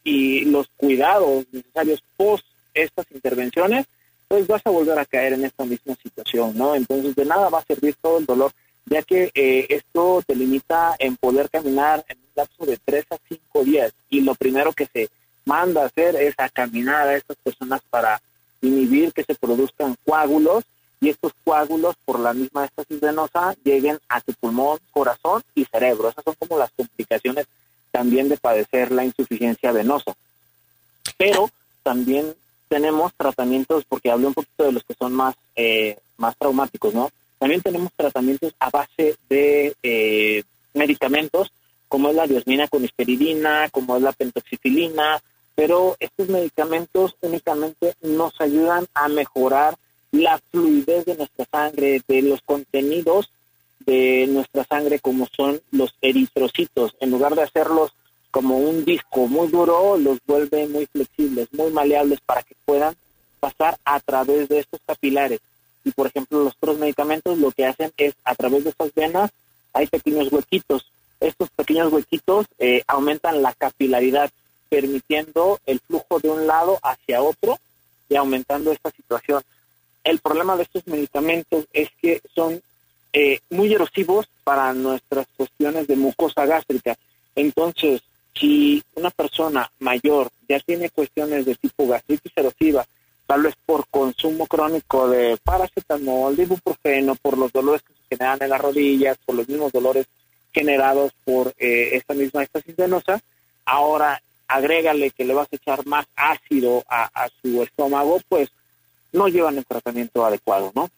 [0.05, 2.45] y los cuidados necesarios post
[2.75, 3.87] estas intervenciones,
[4.29, 6.75] pues vas a volver a caer en esta misma situación, ¿no?
[6.75, 8.53] Entonces de nada va a servir todo el dolor,
[8.87, 13.19] ya que eh, esto te limita en poder caminar en un lapso de tres a
[13.29, 15.09] cinco días y lo primero que se
[15.45, 18.21] manda a hacer es a caminar a estas personas para
[18.63, 20.65] inhibir que se produzcan coágulos
[21.01, 26.09] y estos coágulos por la misma estasis venosa lleguen a tu pulmón, corazón y cerebro.
[26.09, 27.47] Esas son como las complicaciones
[27.91, 30.15] también de padecer la insuficiencia venosa.
[31.17, 31.51] Pero
[31.83, 32.35] también
[32.69, 37.11] tenemos tratamientos, porque hablé un poquito de los que son más, eh, más traumáticos, ¿no?
[37.39, 41.51] También tenemos tratamientos a base de eh, medicamentos,
[41.89, 45.21] como es la diosmina con hesperidina, como es la pentoxifilina,
[45.57, 49.77] pero estos medicamentos únicamente nos ayudan a mejorar
[50.13, 53.31] la fluidez de nuestra sangre, de los contenidos
[53.87, 57.93] de nuestra sangre, como son los eritrocitos, en lugar de hacerlos
[58.31, 62.95] como un disco muy duro, los vuelve muy flexibles, muy maleables para que puedan
[63.41, 65.41] pasar a través de estos capilares.
[65.85, 69.31] Y por ejemplo, los otros medicamentos lo que hacen es a través de estas venas
[69.73, 70.85] hay pequeños huequitos.
[71.21, 74.31] Estos pequeños huequitos eh, aumentan la capilaridad,
[74.69, 77.59] permitiendo el flujo de un lado hacia otro
[78.09, 79.43] y aumentando esta situación.
[80.05, 82.61] El problema de estos medicamentos es que son
[83.13, 86.97] eh, muy erosivos para nuestras cuestiones de mucosa gástrica.
[87.35, 88.03] Entonces,
[88.35, 92.87] si una persona mayor ya tiene cuestiones de tipo gastritis erosiva,
[93.27, 98.39] tal vez por consumo crónico de paracetamol, de ibuprofeno, por los dolores que se generan
[98.41, 100.07] en las rodillas, por los mismos dolores
[100.53, 103.21] generados por eh, esta misma estasis venosa,
[103.65, 108.51] ahora agrégale que le vas a echar más ácido a, a su estómago, pues
[109.13, 110.91] no llevan el tratamiento adecuado, ¿no?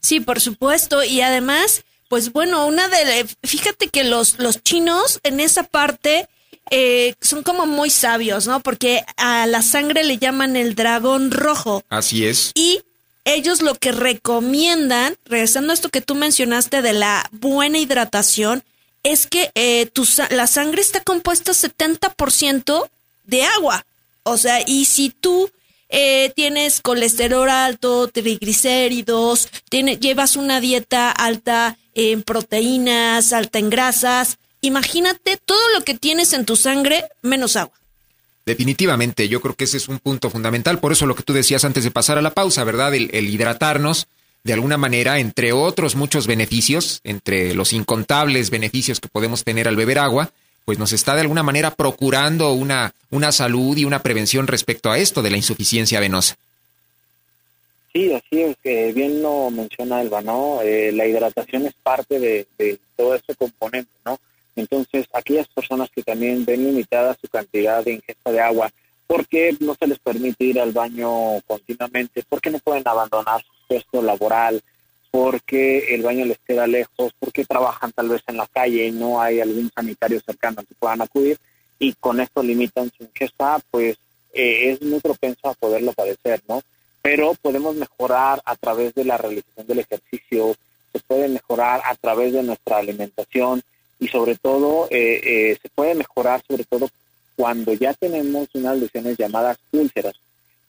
[0.00, 5.40] Sí, por supuesto, y además pues bueno, una de, fíjate que los, los chinos en
[5.40, 6.26] esa parte
[6.70, 8.60] eh, son como muy sabios, ¿no?
[8.60, 11.82] Porque a la sangre le llaman el dragón rojo.
[11.90, 12.52] Así es.
[12.54, 12.80] Y
[13.24, 18.62] ellos lo que recomiendan, regresando a esto que tú mencionaste de la buena hidratación,
[19.02, 22.88] es que eh, tu, la sangre está compuesta 70%
[23.24, 23.84] de agua.
[24.22, 25.50] O sea, y si tú
[25.88, 34.38] eh, tienes colesterol alto, triglicéridos, tiene, llevas una dieta alta en proteínas, alta en grasas.
[34.60, 37.74] Imagínate todo lo que tienes en tu sangre menos agua.
[38.44, 40.78] Definitivamente, yo creo que ese es un punto fundamental.
[40.78, 42.94] Por eso lo que tú decías antes de pasar a la pausa, ¿verdad?
[42.94, 44.06] El, el hidratarnos,
[44.42, 49.76] de alguna manera, entre otros muchos beneficios, entre los incontables beneficios que podemos tener al
[49.76, 50.32] beber agua,
[50.68, 54.98] pues nos está de alguna manera procurando una, una salud y una prevención respecto a
[54.98, 56.36] esto de la insuficiencia venosa.
[57.90, 60.60] Sí, así es, que bien lo menciona Elba, ¿no?
[60.60, 64.20] Eh, la hidratación es parte de, de todo este componente, ¿no?
[64.56, 68.70] Entonces, aquellas personas que también ven limitada su cantidad de ingesta de agua,
[69.06, 74.02] porque no se les permite ir al baño continuamente, porque no pueden abandonar su puesto
[74.02, 74.62] laboral,
[75.10, 79.20] porque el baño les queda lejos, porque trabajan tal vez en la calle y no
[79.20, 81.38] hay algún sanitario cercano que puedan acudir
[81.78, 83.96] y con esto limitan su ingesta, pues
[84.32, 86.62] eh, es muy propenso a poderlo padecer, ¿no?
[87.02, 90.56] Pero podemos mejorar a través de la realización del ejercicio,
[90.92, 93.62] se puede mejorar a través de nuestra alimentación
[94.00, 96.88] y sobre todo eh, eh, se puede mejorar sobre todo
[97.36, 100.14] cuando ya tenemos unas lesiones llamadas úlceras.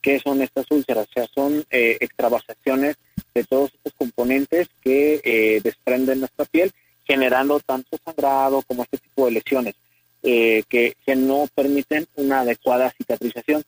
[0.02, 1.08] ¿Qué son estas úlceras?
[1.10, 2.96] O sea, son eh, extravasaciones
[3.34, 6.72] de todos estos componentes que eh, desprenden nuestra piel,
[7.06, 9.76] generando tanto sangrado como este tipo de lesiones
[10.24, 13.64] eh, que, que no permiten una adecuada cicatrización.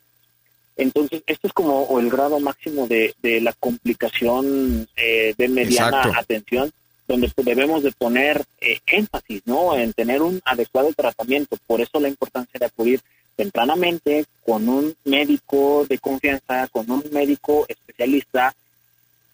[0.77, 6.19] Entonces, esto es como el grado máximo de, de la complicación eh, de mediana Exacto.
[6.19, 6.71] atención,
[7.07, 9.77] donde debemos de poner eh, énfasis, ¿no?
[9.77, 11.57] En tener un adecuado tratamiento.
[11.67, 13.01] Por eso la importancia de acudir
[13.35, 18.53] tempranamente con un médico de confianza, con un médico especialista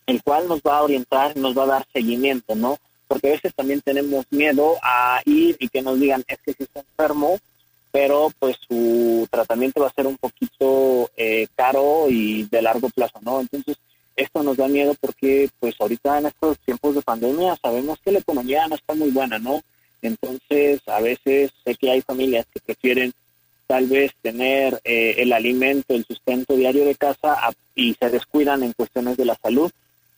[0.08, 2.80] el cual nos va a orientar, nos va a dar seguimiento, ¿no?
[3.08, 6.64] Porque a veces también tenemos miedo a ir y que nos digan, es que si
[6.64, 7.40] está enfermo,
[7.92, 13.20] pero pues su tratamiento va a ser un poquito eh, caro y de largo plazo,
[13.22, 13.42] ¿no?
[13.42, 13.78] Entonces,
[14.16, 18.20] esto nos da miedo porque pues ahorita en estos tiempos de pandemia sabemos que la
[18.20, 19.62] economía no está muy buena, ¿no?
[20.02, 23.14] Entonces, a veces sé que hay familias que prefieren
[23.68, 27.38] tal vez tener eh, el alimento, el sustento diario de casa
[27.76, 29.70] y se descuidan en cuestiones de la salud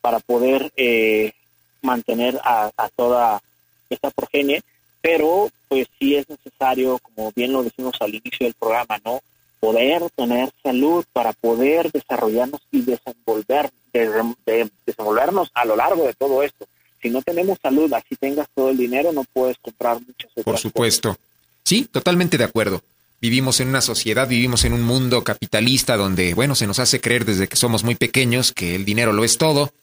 [0.02, 1.34] para poder eh,
[1.82, 3.42] mantener a, a, toda
[3.90, 4.62] esta progenie,
[5.02, 9.20] pero pues sí es necesario, como bien lo decimos al inicio del programa, ¿no?
[9.60, 16.44] Poder tener salud para poder desarrollarnos y desenvolver, de, desenvolvernos a lo largo de todo
[16.44, 16.66] esto.
[17.02, 20.44] Si no tenemos salud, así tengas todo el dinero, no puedes comprar muchas cosas.
[20.44, 21.18] Por supuesto.
[21.64, 22.82] Sí, totalmente de acuerdo.
[23.22, 27.26] Vivimos en una sociedad, vivimos en un mundo capitalista donde, bueno, se nos hace creer
[27.26, 29.74] desde que somos muy pequeños que el dinero lo es todo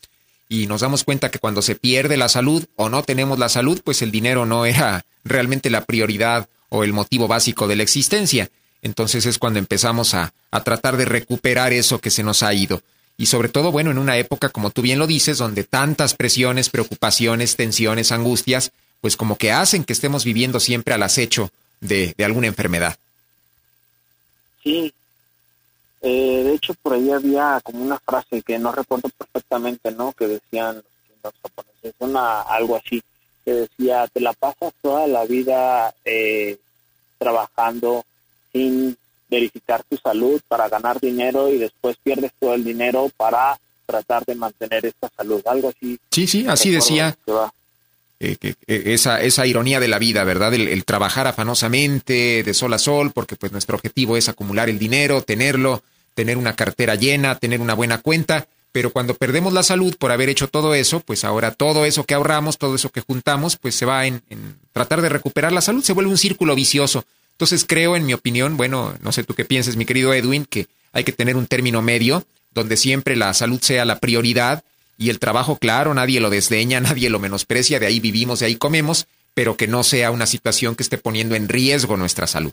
[0.48, 3.80] y nos damos cuenta que cuando se pierde la salud o no tenemos la salud,
[3.84, 8.48] pues el dinero no era realmente la prioridad o el motivo básico de la existencia.
[8.80, 12.80] Entonces es cuando empezamos a, a tratar de recuperar eso que se nos ha ido.
[13.18, 16.70] Y sobre todo, bueno, en una época, como tú bien lo dices, donde tantas presiones,
[16.70, 22.24] preocupaciones, tensiones, angustias, pues como que hacen que estemos viviendo siempre al acecho de, de
[22.24, 22.96] alguna enfermedad.
[24.66, 24.92] Sí.
[26.02, 30.12] Eh, de hecho, por ahí había como una frase que no recuerdo perfectamente, ¿no?
[30.12, 30.82] Que decían
[31.22, 33.00] los japoneses, una, algo así,
[33.44, 36.58] que decía, te la pasas toda la vida eh,
[37.18, 38.04] trabajando
[38.52, 38.96] sin
[39.30, 43.56] verificar tu salud para ganar dinero y después pierdes todo el dinero para
[43.86, 45.96] tratar de mantener esta salud, algo así.
[46.10, 47.16] Sí, sí, así decía.
[48.18, 50.54] Eh, que, esa, esa ironía de la vida, ¿verdad?
[50.54, 55.22] El, trabajar afanosamente, de sol a sol, porque pues nuestro objetivo es acumular el dinero,
[55.22, 55.82] tenerlo,
[56.14, 60.30] tener una cartera llena, tener una buena cuenta, pero cuando perdemos la salud por haber
[60.30, 63.84] hecho todo eso, pues ahora todo eso que ahorramos, todo eso que juntamos, pues se
[63.84, 67.04] va en, en tratar de recuperar la salud, se vuelve un círculo vicioso.
[67.32, 70.68] Entonces creo, en mi opinión, bueno, no sé tú qué pienses, mi querido Edwin, que
[70.92, 74.64] hay que tener un término medio donde siempre la salud sea la prioridad
[74.98, 78.56] y el trabajo, claro, nadie lo desdeña, nadie lo menosprecia, de ahí vivimos, de ahí
[78.56, 82.52] comemos, pero que no sea una situación que esté poniendo en riesgo nuestra salud.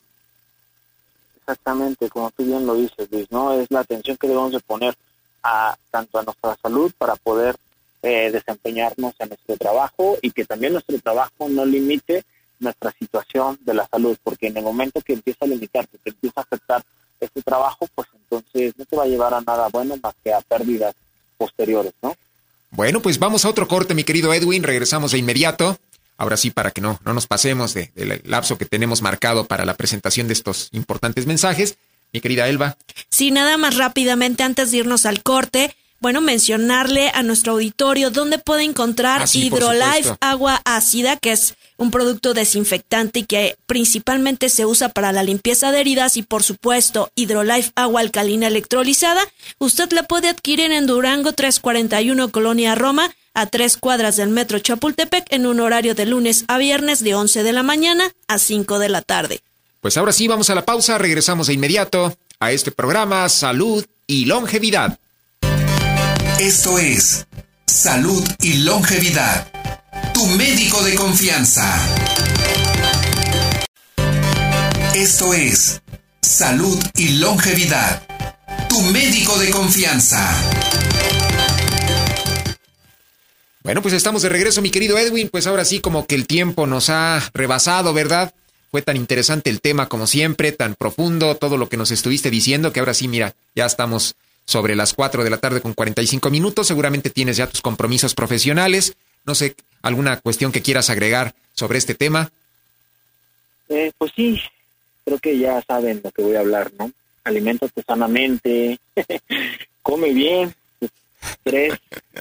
[1.38, 3.60] Exactamente, como tú bien lo dices, Luis, ¿no?
[3.60, 4.96] Es la atención que debemos de poner
[5.44, 7.58] a tanto a nuestra salud para poder
[8.02, 12.24] eh, desempeñarnos en nuestro trabajo y que también nuestro trabajo no limite
[12.60, 16.42] nuestra situación de la salud, porque en el momento que empieza a limitarte, que empieza
[16.42, 16.84] a afectar
[17.20, 20.42] este trabajo, pues entonces no te va a llevar a nada bueno más que a
[20.42, 20.96] pérdidas
[21.38, 22.16] posteriores, ¿no?
[22.76, 25.80] Bueno, pues vamos a otro corte, mi querido Edwin, regresamos de inmediato.
[26.18, 29.64] Ahora sí, para que no, no nos pasemos del de, lapso que tenemos marcado para
[29.64, 31.78] la presentación de estos importantes mensajes.
[32.12, 32.78] Mi querida Elba.
[33.10, 38.38] Sí, nada más rápidamente antes de irnos al corte, bueno, mencionarle a nuestro auditorio dónde
[38.38, 44.66] puede encontrar ah, Hidrolife agua ácida, que es un producto desinfectante y que principalmente se
[44.66, 49.22] usa para la limpieza de heridas y por supuesto Hidrolife agua alcalina electrolizada.
[49.60, 55.28] Usted la puede adquirir en Durango 341 Colonia Roma a tres cuadras del metro Chapultepec
[55.30, 58.90] en un horario de lunes a viernes de 11 de la mañana a 5 de
[58.90, 59.40] la tarde.
[59.80, 64.26] Pues ahora sí, vamos a la pausa, regresamos de inmediato a este programa Salud y
[64.26, 65.00] Longevidad.
[66.40, 67.28] Esto es
[67.66, 69.48] Salud y Longevidad.
[70.14, 71.80] Tu médico de confianza.
[74.96, 75.82] Esto es
[76.22, 78.04] Salud y Longevidad.
[78.68, 80.30] Tu médico de confianza.
[83.64, 85.30] Bueno, pues estamos de regreso, mi querido Edwin.
[85.30, 88.34] Pues ahora sí, como que el tiempo nos ha rebasado, ¿verdad?
[88.72, 92.74] Fue tan interesante el tema como siempre, tan profundo, todo lo que nos estuviste diciendo,
[92.74, 94.16] que ahora sí, mira, ya estamos
[94.46, 96.68] sobre las 4 de la tarde con 45 minutos.
[96.68, 98.96] Seguramente tienes ya tus compromisos profesionales.
[99.26, 102.32] No sé, ¿alguna cuestión que quieras agregar sobre este tema?
[103.70, 104.42] Eh, pues sí,
[105.06, 106.92] creo que ya saben lo que voy a hablar, ¿no?
[107.24, 108.78] Aliméntate sanamente,
[109.82, 110.54] come bien,
[111.44, 111.74] tres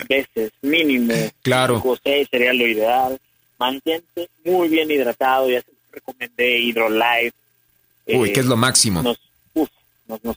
[0.09, 1.15] veces mínimo.
[1.43, 1.81] Claro.
[1.81, 3.19] José sería lo ideal.
[3.59, 7.33] Mantente muy bien hidratado, ya se recomendé Hydrolife.
[8.07, 9.03] Uy, eh, ¿qué es lo máximo?
[9.03, 9.19] nos,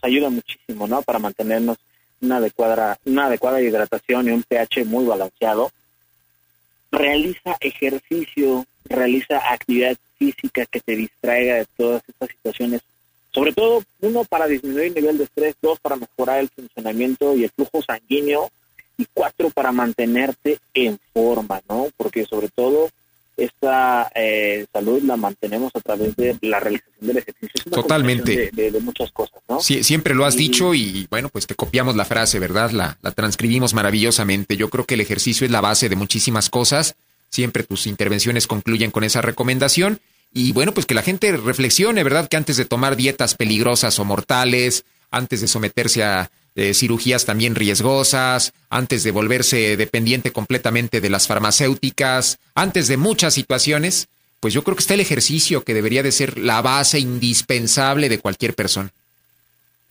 [0.01, 1.01] ayuda muchísimo, ¿no?
[1.01, 1.77] Para mantenernos
[2.21, 5.71] una adecuada, una adecuada hidratación y un pH muy balanceado.
[6.91, 12.81] Realiza ejercicio, realiza actividad física que te distraiga de todas estas situaciones.
[13.31, 17.43] Sobre todo, uno, para disminuir el nivel de estrés, dos, para mejorar el funcionamiento y
[17.43, 18.49] el flujo sanguíneo,
[18.97, 21.89] y cuatro, para mantenerte en forma, ¿no?
[21.97, 22.89] Porque sobre todo
[23.37, 27.71] esta eh, salud la mantenemos a través de la realización del ejercicio.
[27.71, 28.51] Totalmente.
[28.53, 29.59] De, muchas cosas, ¿no?
[29.59, 32.71] Sí, siempre lo has dicho y bueno, pues te copiamos la frase, ¿verdad?
[32.71, 34.57] La, la transcribimos maravillosamente.
[34.57, 36.95] Yo creo que el ejercicio es la base de muchísimas cosas.
[37.29, 39.99] Siempre tus intervenciones concluyen con esa recomendación.
[40.33, 42.27] Y bueno, pues que la gente reflexione, ¿verdad?
[42.27, 47.55] Que antes de tomar dietas peligrosas o mortales, antes de someterse a eh, cirugías también
[47.55, 54.07] riesgosas, antes de volverse dependiente completamente de las farmacéuticas, antes de muchas situaciones,
[54.39, 58.19] pues yo creo que está el ejercicio que debería de ser la base indispensable de
[58.19, 58.91] cualquier persona.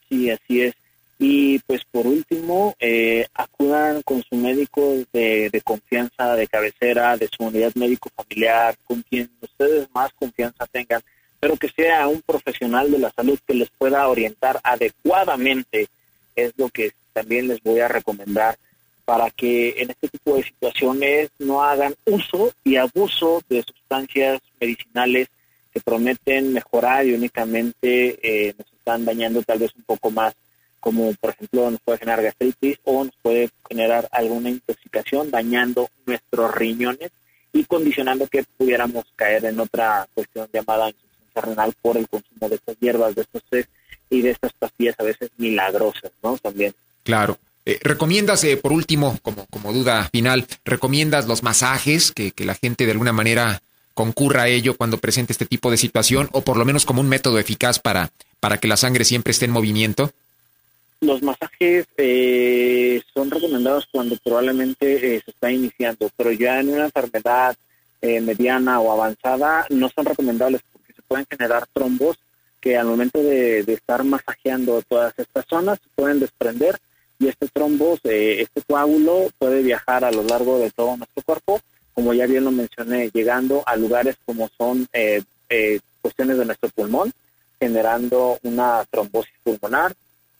[0.08, 0.74] Sí, así es.
[1.18, 7.28] Y pues por último, eh, acudan con su médico de, de, confianza, de cabecera, de
[7.28, 11.02] su unidad médico familiar, con quien ustedes más confianza tengan,
[11.40, 15.88] pero que sea un profesional de la salud que les pueda orientar adecuadamente,
[16.36, 18.56] es lo que también les voy a recomendar
[19.04, 25.28] para que en este tipo de situaciones no hagan uso y abuso de sustancias medicinales
[25.72, 30.34] que prometen mejorar y únicamente eh, nos están dañando tal vez un poco más
[30.80, 36.54] como por ejemplo nos puede generar gastritis o nos puede generar alguna intoxicación dañando nuestros
[36.54, 37.10] riñones
[37.54, 42.56] y condicionando que pudiéramos caer en otra cuestión llamada insuficiencia renal por el consumo de
[42.56, 43.66] estas hierbas, de estos tres
[44.10, 46.36] y de estas pastillas a veces milagrosas, ¿no?
[46.38, 46.74] También.
[47.02, 47.38] Claro.
[47.66, 52.54] Eh, ¿Recomiendas, eh, por último, como, como duda final, recomiendas los masajes, que, que la
[52.54, 53.62] gente de alguna manera
[53.94, 57.08] concurra a ello cuando presente este tipo de situación, o por lo menos como un
[57.08, 60.12] método eficaz para, para que la sangre siempre esté en movimiento?
[61.00, 66.86] Los masajes eh, son recomendados cuando probablemente eh, se está iniciando, pero ya en una
[66.86, 67.56] enfermedad
[68.02, 72.16] eh, mediana o avanzada no son recomendables porque se pueden generar trombos
[72.64, 76.78] que al momento de, estar masajeando todas estas zonas pueden desprender
[77.18, 81.60] y este trombos, este coágulo puede viajar a lo largo de todo nuestro cuerpo,
[81.92, 84.88] como ya bien lo mencioné, llegando a lugares como son
[86.00, 87.12] cuestiones de nuestro pulmón,
[87.60, 89.92] generando una trombosis pulmonar,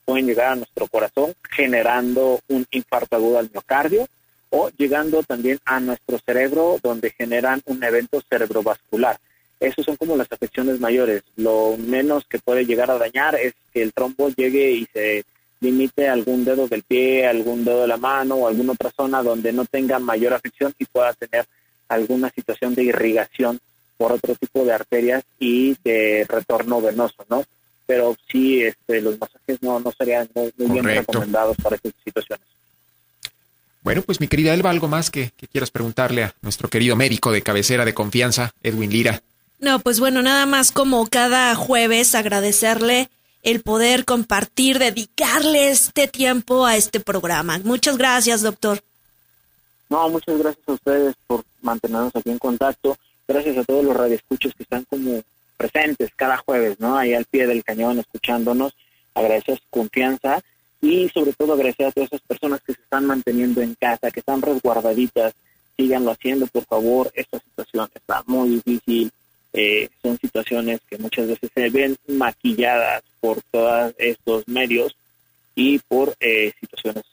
[0.03, 4.07] pueden llegar a nuestro corazón generando un infarto agudo al miocardio
[4.49, 9.19] o llegando también a nuestro cerebro donde generan un evento cerebrovascular.
[9.59, 11.23] Esas son como las afecciones mayores.
[11.37, 15.23] Lo menos que puede llegar a dañar es que el trombo llegue y se
[15.61, 19.23] limite a algún dedo del pie, algún dedo de la mano o alguna otra zona
[19.23, 21.45] donde no tenga mayor afección y pueda tener
[21.87, 23.59] alguna situación de irrigación
[23.97, 27.45] por otro tipo de arterias y de retorno venoso, ¿no?
[27.85, 32.45] pero sí este, los masajes no, no serían muy, bien recomendados para estas situaciones.
[33.81, 37.43] Bueno, pues mi querida Elba, ¿algo más que, quieras preguntarle a nuestro querido médico de
[37.43, 39.21] cabecera de confianza, Edwin Lira?
[39.65, 43.09] No, pues bueno, nada más como cada jueves agradecerle
[43.41, 47.59] el poder compartir, dedicarle este tiempo a este programa.
[47.63, 48.83] Muchas gracias, doctor.
[49.89, 52.95] No, muchas gracias a ustedes por mantenernos aquí en contacto.
[53.27, 55.23] Gracias a todos los radioescuchos que están como
[55.57, 56.95] presentes cada jueves, ¿no?
[56.95, 58.75] Ahí al pie del cañón escuchándonos,
[59.15, 60.43] agradecer su confianza
[60.79, 64.19] y sobre todo agradecer a todas esas personas que se están manteniendo en casa, que
[64.19, 65.33] están resguardaditas,
[65.75, 69.11] síganlo haciendo, por favor, esta situación está muy difícil,
[69.57, 74.93] eh, son situaciones que muchas veces se ven maquilladas por todos estos medios
[75.55, 77.05] y por eh, situaciones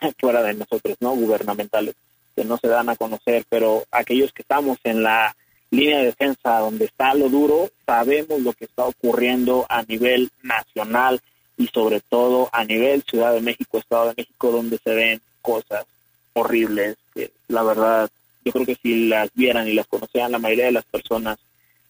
[0.20, 1.14] fuera de nosotros, ¿no?
[1.16, 1.94] Gubernamentales,
[2.36, 5.34] que no se dan a conocer, pero aquellos que estamos en la
[5.70, 11.22] línea de defensa donde está lo duro, sabemos lo que está ocurriendo a nivel nacional
[11.56, 15.86] y sobre todo a nivel Ciudad de México, Estado de México, donde se ven cosas
[16.34, 18.10] horribles que la verdad
[18.44, 21.38] yo creo que si las vieran y las conocieran la mayoría de las personas,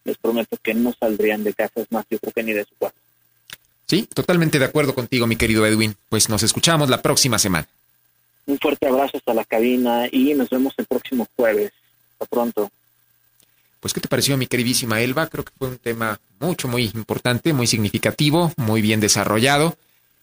[0.05, 2.75] les prometo que no saldrían de casa, es más, yo creo que ni de su
[2.77, 2.99] cuarto.
[3.87, 5.95] Sí, totalmente de acuerdo contigo, mi querido Edwin.
[6.09, 7.69] Pues nos escuchamos la próxima semana.
[8.47, 11.73] Un fuerte abrazo hasta la cabina y nos vemos el próximo jueves.
[12.15, 12.71] Hasta pronto.
[13.81, 15.27] Pues, ¿qué te pareció, mi queridísima Elba?
[15.27, 19.77] Creo que fue un tema mucho, muy importante, muy significativo, muy bien desarrollado.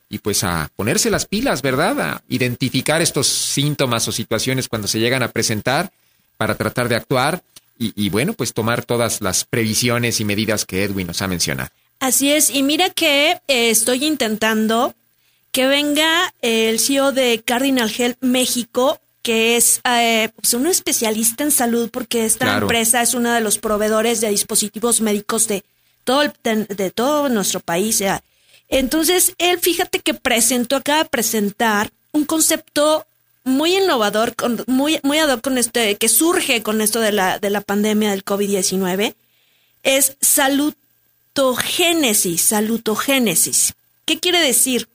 [0.09, 2.01] Y pues a ponerse las pilas, ¿verdad?
[2.01, 5.91] A identificar estos síntomas o situaciones cuando se llegan a presentar
[6.37, 7.43] para tratar de actuar
[7.81, 11.69] y, bueno, pues tomar todas las previsiones y medidas que Edwin nos ha mencionado.
[11.99, 14.93] Así es, y mira que eh, estoy intentando
[15.51, 21.51] que venga el CEO de Cardinal Health México que es eh, pues un especialista en
[21.51, 25.63] salud porque esta empresa es uno de los proveedores de dispositivos médicos de
[26.03, 28.03] todo, de, todo nuestro país.
[28.69, 33.05] Entonces, él fíjate que presentó, acaba de presentar un concepto
[33.43, 34.35] muy innovador,
[34.67, 39.15] muy, muy con este, que surge con esto de la, de la pandemia del COVID-19,
[39.83, 43.73] es salutogénesis, salutogénesis.
[44.05, 44.87] ¿Qué quiere decir?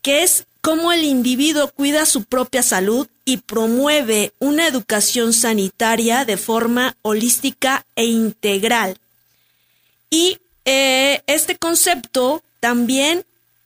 [0.00, 6.36] Que es cómo el individuo cuida su propia salud y promueve una educación sanitaria de
[6.36, 8.98] forma holística e integral.
[10.10, 13.24] Y eh, este concepto también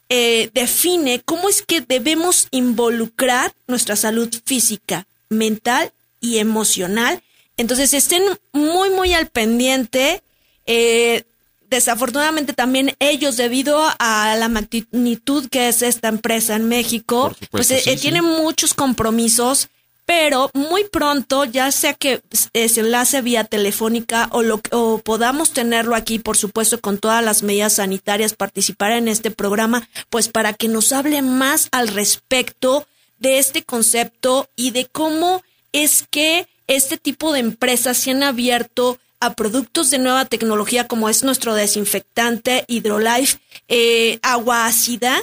[0.09, 7.23] eh, define cómo es que debemos involucrar nuestra salud física, mental y emocional.
[7.57, 10.23] Entonces estén muy, muy al pendiente.
[10.67, 11.25] Eh,
[11.71, 17.69] desafortunadamente también ellos, debido a la magnitud que es esta empresa en México, pues
[18.01, 19.69] tienen muchos compromisos
[20.07, 25.97] pero muy pronto, ya sea que se enlace vía telefónica o, lo, o podamos tenerlo
[25.97, 30.69] aquí, por supuesto, con todas las medidas sanitarias, participar en este programa, pues para que
[30.69, 32.87] nos hable más al respecto
[33.19, 35.43] de este concepto y de cómo
[35.73, 41.09] es que este tipo de empresas se han abierto a productos de nueva tecnología como
[41.09, 45.21] es nuestro desinfectante Hydrolife eh, agua ácida,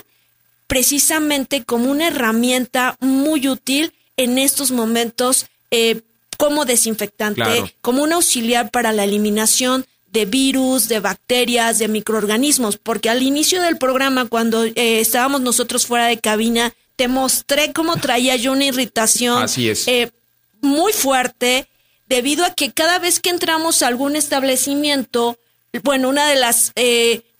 [0.67, 6.01] precisamente como una herramienta muy útil en estos momentos eh,
[6.37, 13.09] como desinfectante, como un auxiliar para la eliminación de virus, de bacterias, de microorganismos, porque
[13.09, 18.35] al inicio del programa, cuando eh, estábamos nosotros fuera de cabina, te mostré cómo traía
[18.35, 20.11] yo una irritación eh,
[20.61, 21.67] muy fuerte
[22.07, 25.37] debido a que cada vez que entramos a algún establecimiento,
[25.81, 26.71] bueno, una de las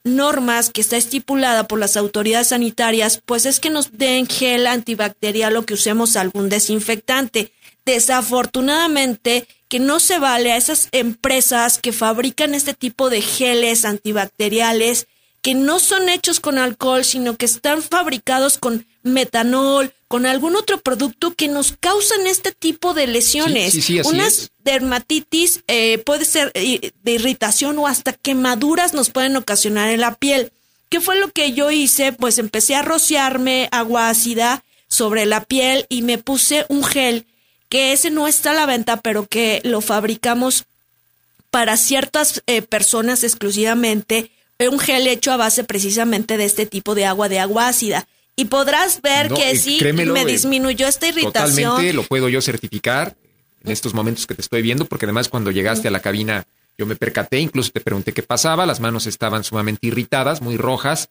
[0.04, 5.56] normas que está estipulada por las autoridades sanitarias, pues es que nos den gel antibacterial
[5.56, 7.52] o que usemos algún desinfectante.
[7.86, 15.08] Desafortunadamente, que no se vale a esas empresas que fabrican este tipo de geles antibacteriales
[15.44, 20.80] que no son hechos con alcohol, sino que están fabricados con metanol, con algún otro
[20.80, 23.74] producto que nos causan este tipo de lesiones.
[23.74, 29.90] Sí, Unas dermatitis eh, puede ser eh, de irritación o hasta quemaduras nos pueden ocasionar
[29.90, 30.54] en la piel.
[30.88, 32.14] ¿Qué fue lo que yo hice?
[32.14, 37.26] Pues empecé a rociarme agua ácida sobre la piel y me puse un gel
[37.68, 40.64] que ese no está a la venta, pero que lo fabricamos
[41.50, 44.32] para ciertas eh, personas exclusivamente,
[44.70, 48.46] un gel hecho a base precisamente de este tipo de agua, de agua ácida y
[48.46, 51.72] podrás ver que sí me eh, disminuyó esta irritación.
[51.72, 53.16] Totalmente, lo puedo yo certificar
[53.64, 56.46] en estos momentos que te estoy viendo, porque además cuando llegaste a la cabina
[56.78, 61.10] yo me percaté, incluso te pregunté qué pasaba, las manos estaban sumamente irritadas, muy rojas.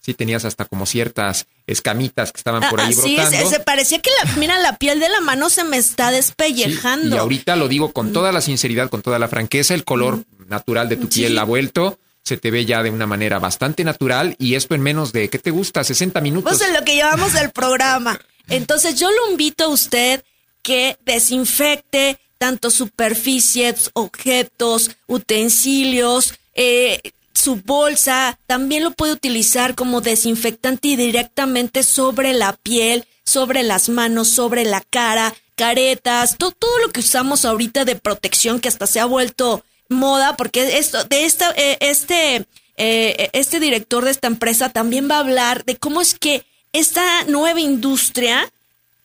[0.00, 3.50] Sí, tenías hasta como ciertas escamitas que estaban por ahí sí, brotando.
[3.50, 7.14] Se, parecía que la, mira, la piel de la mano se me está despellejando.
[7.14, 10.88] y ahorita lo digo con toda la sinceridad, con toda la franqueza, el color natural
[10.88, 14.54] de tu piel ha vuelto se te ve ya de una manera bastante natural y
[14.54, 15.82] esto en menos de, ¿qué te gusta?
[15.82, 16.56] 60 minutos.
[16.56, 18.20] Pues en lo que llevamos del programa.
[18.48, 20.24] Entonces yo lo invito a usted
[20.62, 27.00] que desinfecte tanto superficies, objetos, utensilios, eh,
[27.32, 34.28] su bolsa, también lo puede utilizar como desinfectante directamente sobre la piel, sobre las manos,
[34.28, 39.00] sobre la cara, caretas, todo, todo lo que usamos ahorita de protección que hasta se
[39.00, 44.70] ha vuelto moda, porque esto, de esta, eh, este, eh, este director de esta empresa
[44.70, 48.50] también va a hablar de cómo es que esta nueva industria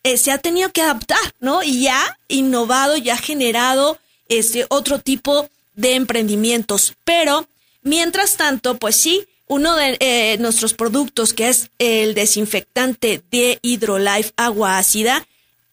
[0.02, 1.62] eh, se ha tenido que adaptar, ¿no?
[1.62, 6.94] Y ya innovado, ya generado este otro tipo de emprendimientos.
[7.04, 7.46] Pero,
[7.82, 14.78] mientras tanto, pues sí, uno de nuestros productos, que es el desinfectante de Hydrolife agua
[14.78, 15.26] ácida,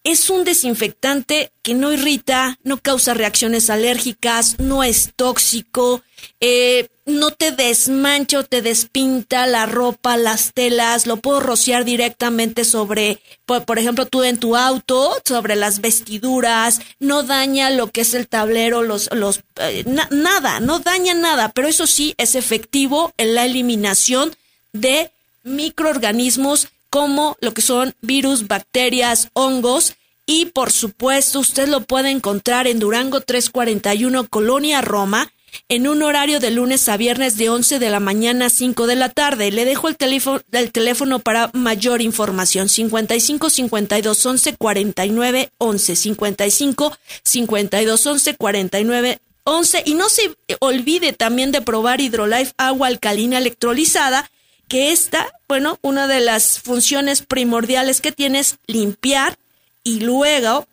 [0.06, 6.00] es un desinfectante que no irrita, no causa reacciones alérgicas, no es tóxico,
[6.38, 12.64] eh, no te desmancha o te despinta la ropa, las telas, lo puedo rociar directamente
[12.64, 18.14] sobre, por, ejemplo, tú en tu auto, sobre las vestiduras, no daña lo que es
[18.14, 19.82] el tablero, los, los, eh,
[20.12, 24.36] nada, no daña nada, pero eso sí es efectivo en la eliminación
[24.72, 25.10] de
[25.42, 29.92] microorganismos como lo que son virus, bacterias, hongos.
[30.24, 35.30] Y por supuesto, usted lo puede encontrar en Durango 341, Colonia Roma,
[35.68, 38.96] en un horario de lunes a viernes de 11 de la mañana a 5 de
[38.96, 39.50] la tarde.
[39.50, 42.70] Le dejo el teléfono, el teléfono para mayor información.
[42.70, 45.96] 55 52 11 49 11.
[45.96, 49.82] 55 52 11 49 11.
[49.84, 54.30] Y no se olvide también de probar Hidrolife agua alcalina electrolizada
[54.68, 59.38] que esta, bueno, una de las funciones primordiales que tiene es limpiar
[59.84, 60.66] y luego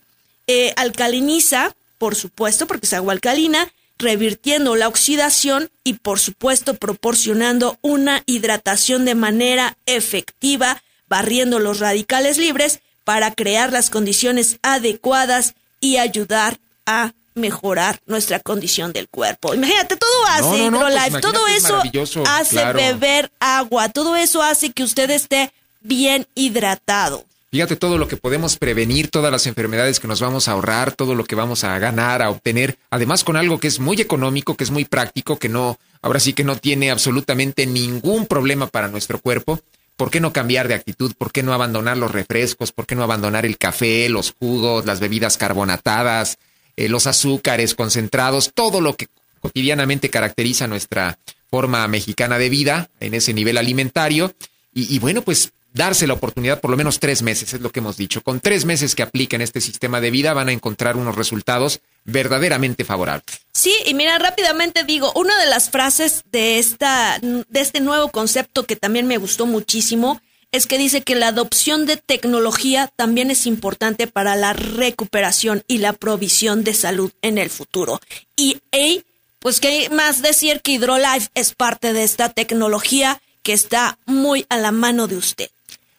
[0.47, 7.77] eh, alcaliniza, por supuesto, porque es agua alcalina, revirtiendo la oxidación y, por supuesto, proporcionando
[7.81, 15.97] una hidratación de manera efectiva, barriendo los radicales libres para crear las condiciones adecuadas y
[15.97, 19.53] ayudar a mejorar nuestra condición del cuerpo.
[19.53, 20.69] Imagínate, todo hace
[21.09, 27.25] pues todo eso hace beber agua, todo eso hace que usted esté bien hidratado.
[27.51, 31.13] Fíjate todo lo que podemos prevenir, todas las enfermedades que nos vamos a ahorrar, todo
[31.13, 34.63] lo que vamos a ganar, a obtener, además con algo que es muy económico, que
[34.63, 39.19] es muy práctico, que no, ahora sí que no tiene absolutamente ningún problema para nuestro
[39.19, 39.59] cuerpo.
[39.95, 41.13] ¿Por qué no cambiar de actitud?
[41.15, 42.71] ¿Por qué no abandonar los refrescos?
[42.71, 46.39] ¿Por qué no abandonar el café, los jugos, las bebidas carbonatadas,
[46.77, 49.07] eh, los azúcares concentrados, todo lo que
[49.39, 51.17] cotidianamente caracteriza nuestra
[51.49, 54.33] forma mexicana de vida en ese nivel alimentario?
[54.73, 57.79] Y, y bueno, pues darse la oportunidad por lo menos tres meses, es lo que
[57.79, 58.21] hemos dicho.
[58.21, 62.85] Con tres meses que apliquen este sistema de vida van a encontrar unos resultados verdaderamente
[62.85, 63.41] favorables.
[63.51, 68.63] Sí, y mira, rápidamente digo, una de las frases de, esta, de este nuevo concepto
[68.63, 70.21] que también me gustó muchísimo
[70.53, 75.79] es que dice que la adopción de tecnología también es importante para la recuperación y
[75.79, 77.99] la provisión de salud en el futuro.
[78.37, 79.03] Y hey,
[79.39, 84.57] pues que más decir que HydroLife es parte de esta tecnología que está muy a
[84.57, 85.49] la mano de usted.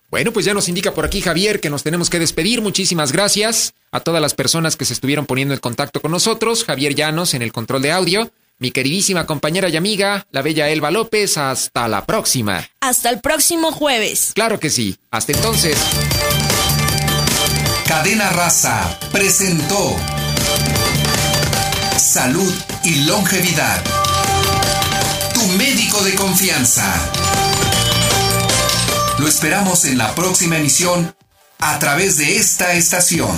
[0.09, 2.63] Bueno, pues ya nos indica por aquí Javier que nos tenemos que despedir.
[2.63, 6.63] Muchísimas gracias a todas las personas que se estuvieron poniendo en contacto con nosotros.
[6.63, 8.31] Javier Llanos en el control de audio.
[8.59, 11.37] Mi queridísima compañera y amiga, la bella Elba López.
[11.39, 12.69] Hasta la próxima.
[12.81, 14.31] Hasta el próximo jueves.
[14.35, 14.97] Claro que sí.
[15.11, 15.77] Hasta entonces.
[17.87, 19.97] Cadena Raza presentó
[21.99, 23.83] Salud y Longevidad.
[25.35, 26.95] Tu médico de confianza.
[29.19, 31.15] Lo esperamos en la próxima emisión
[31.59, 33.37] a través de esta estación.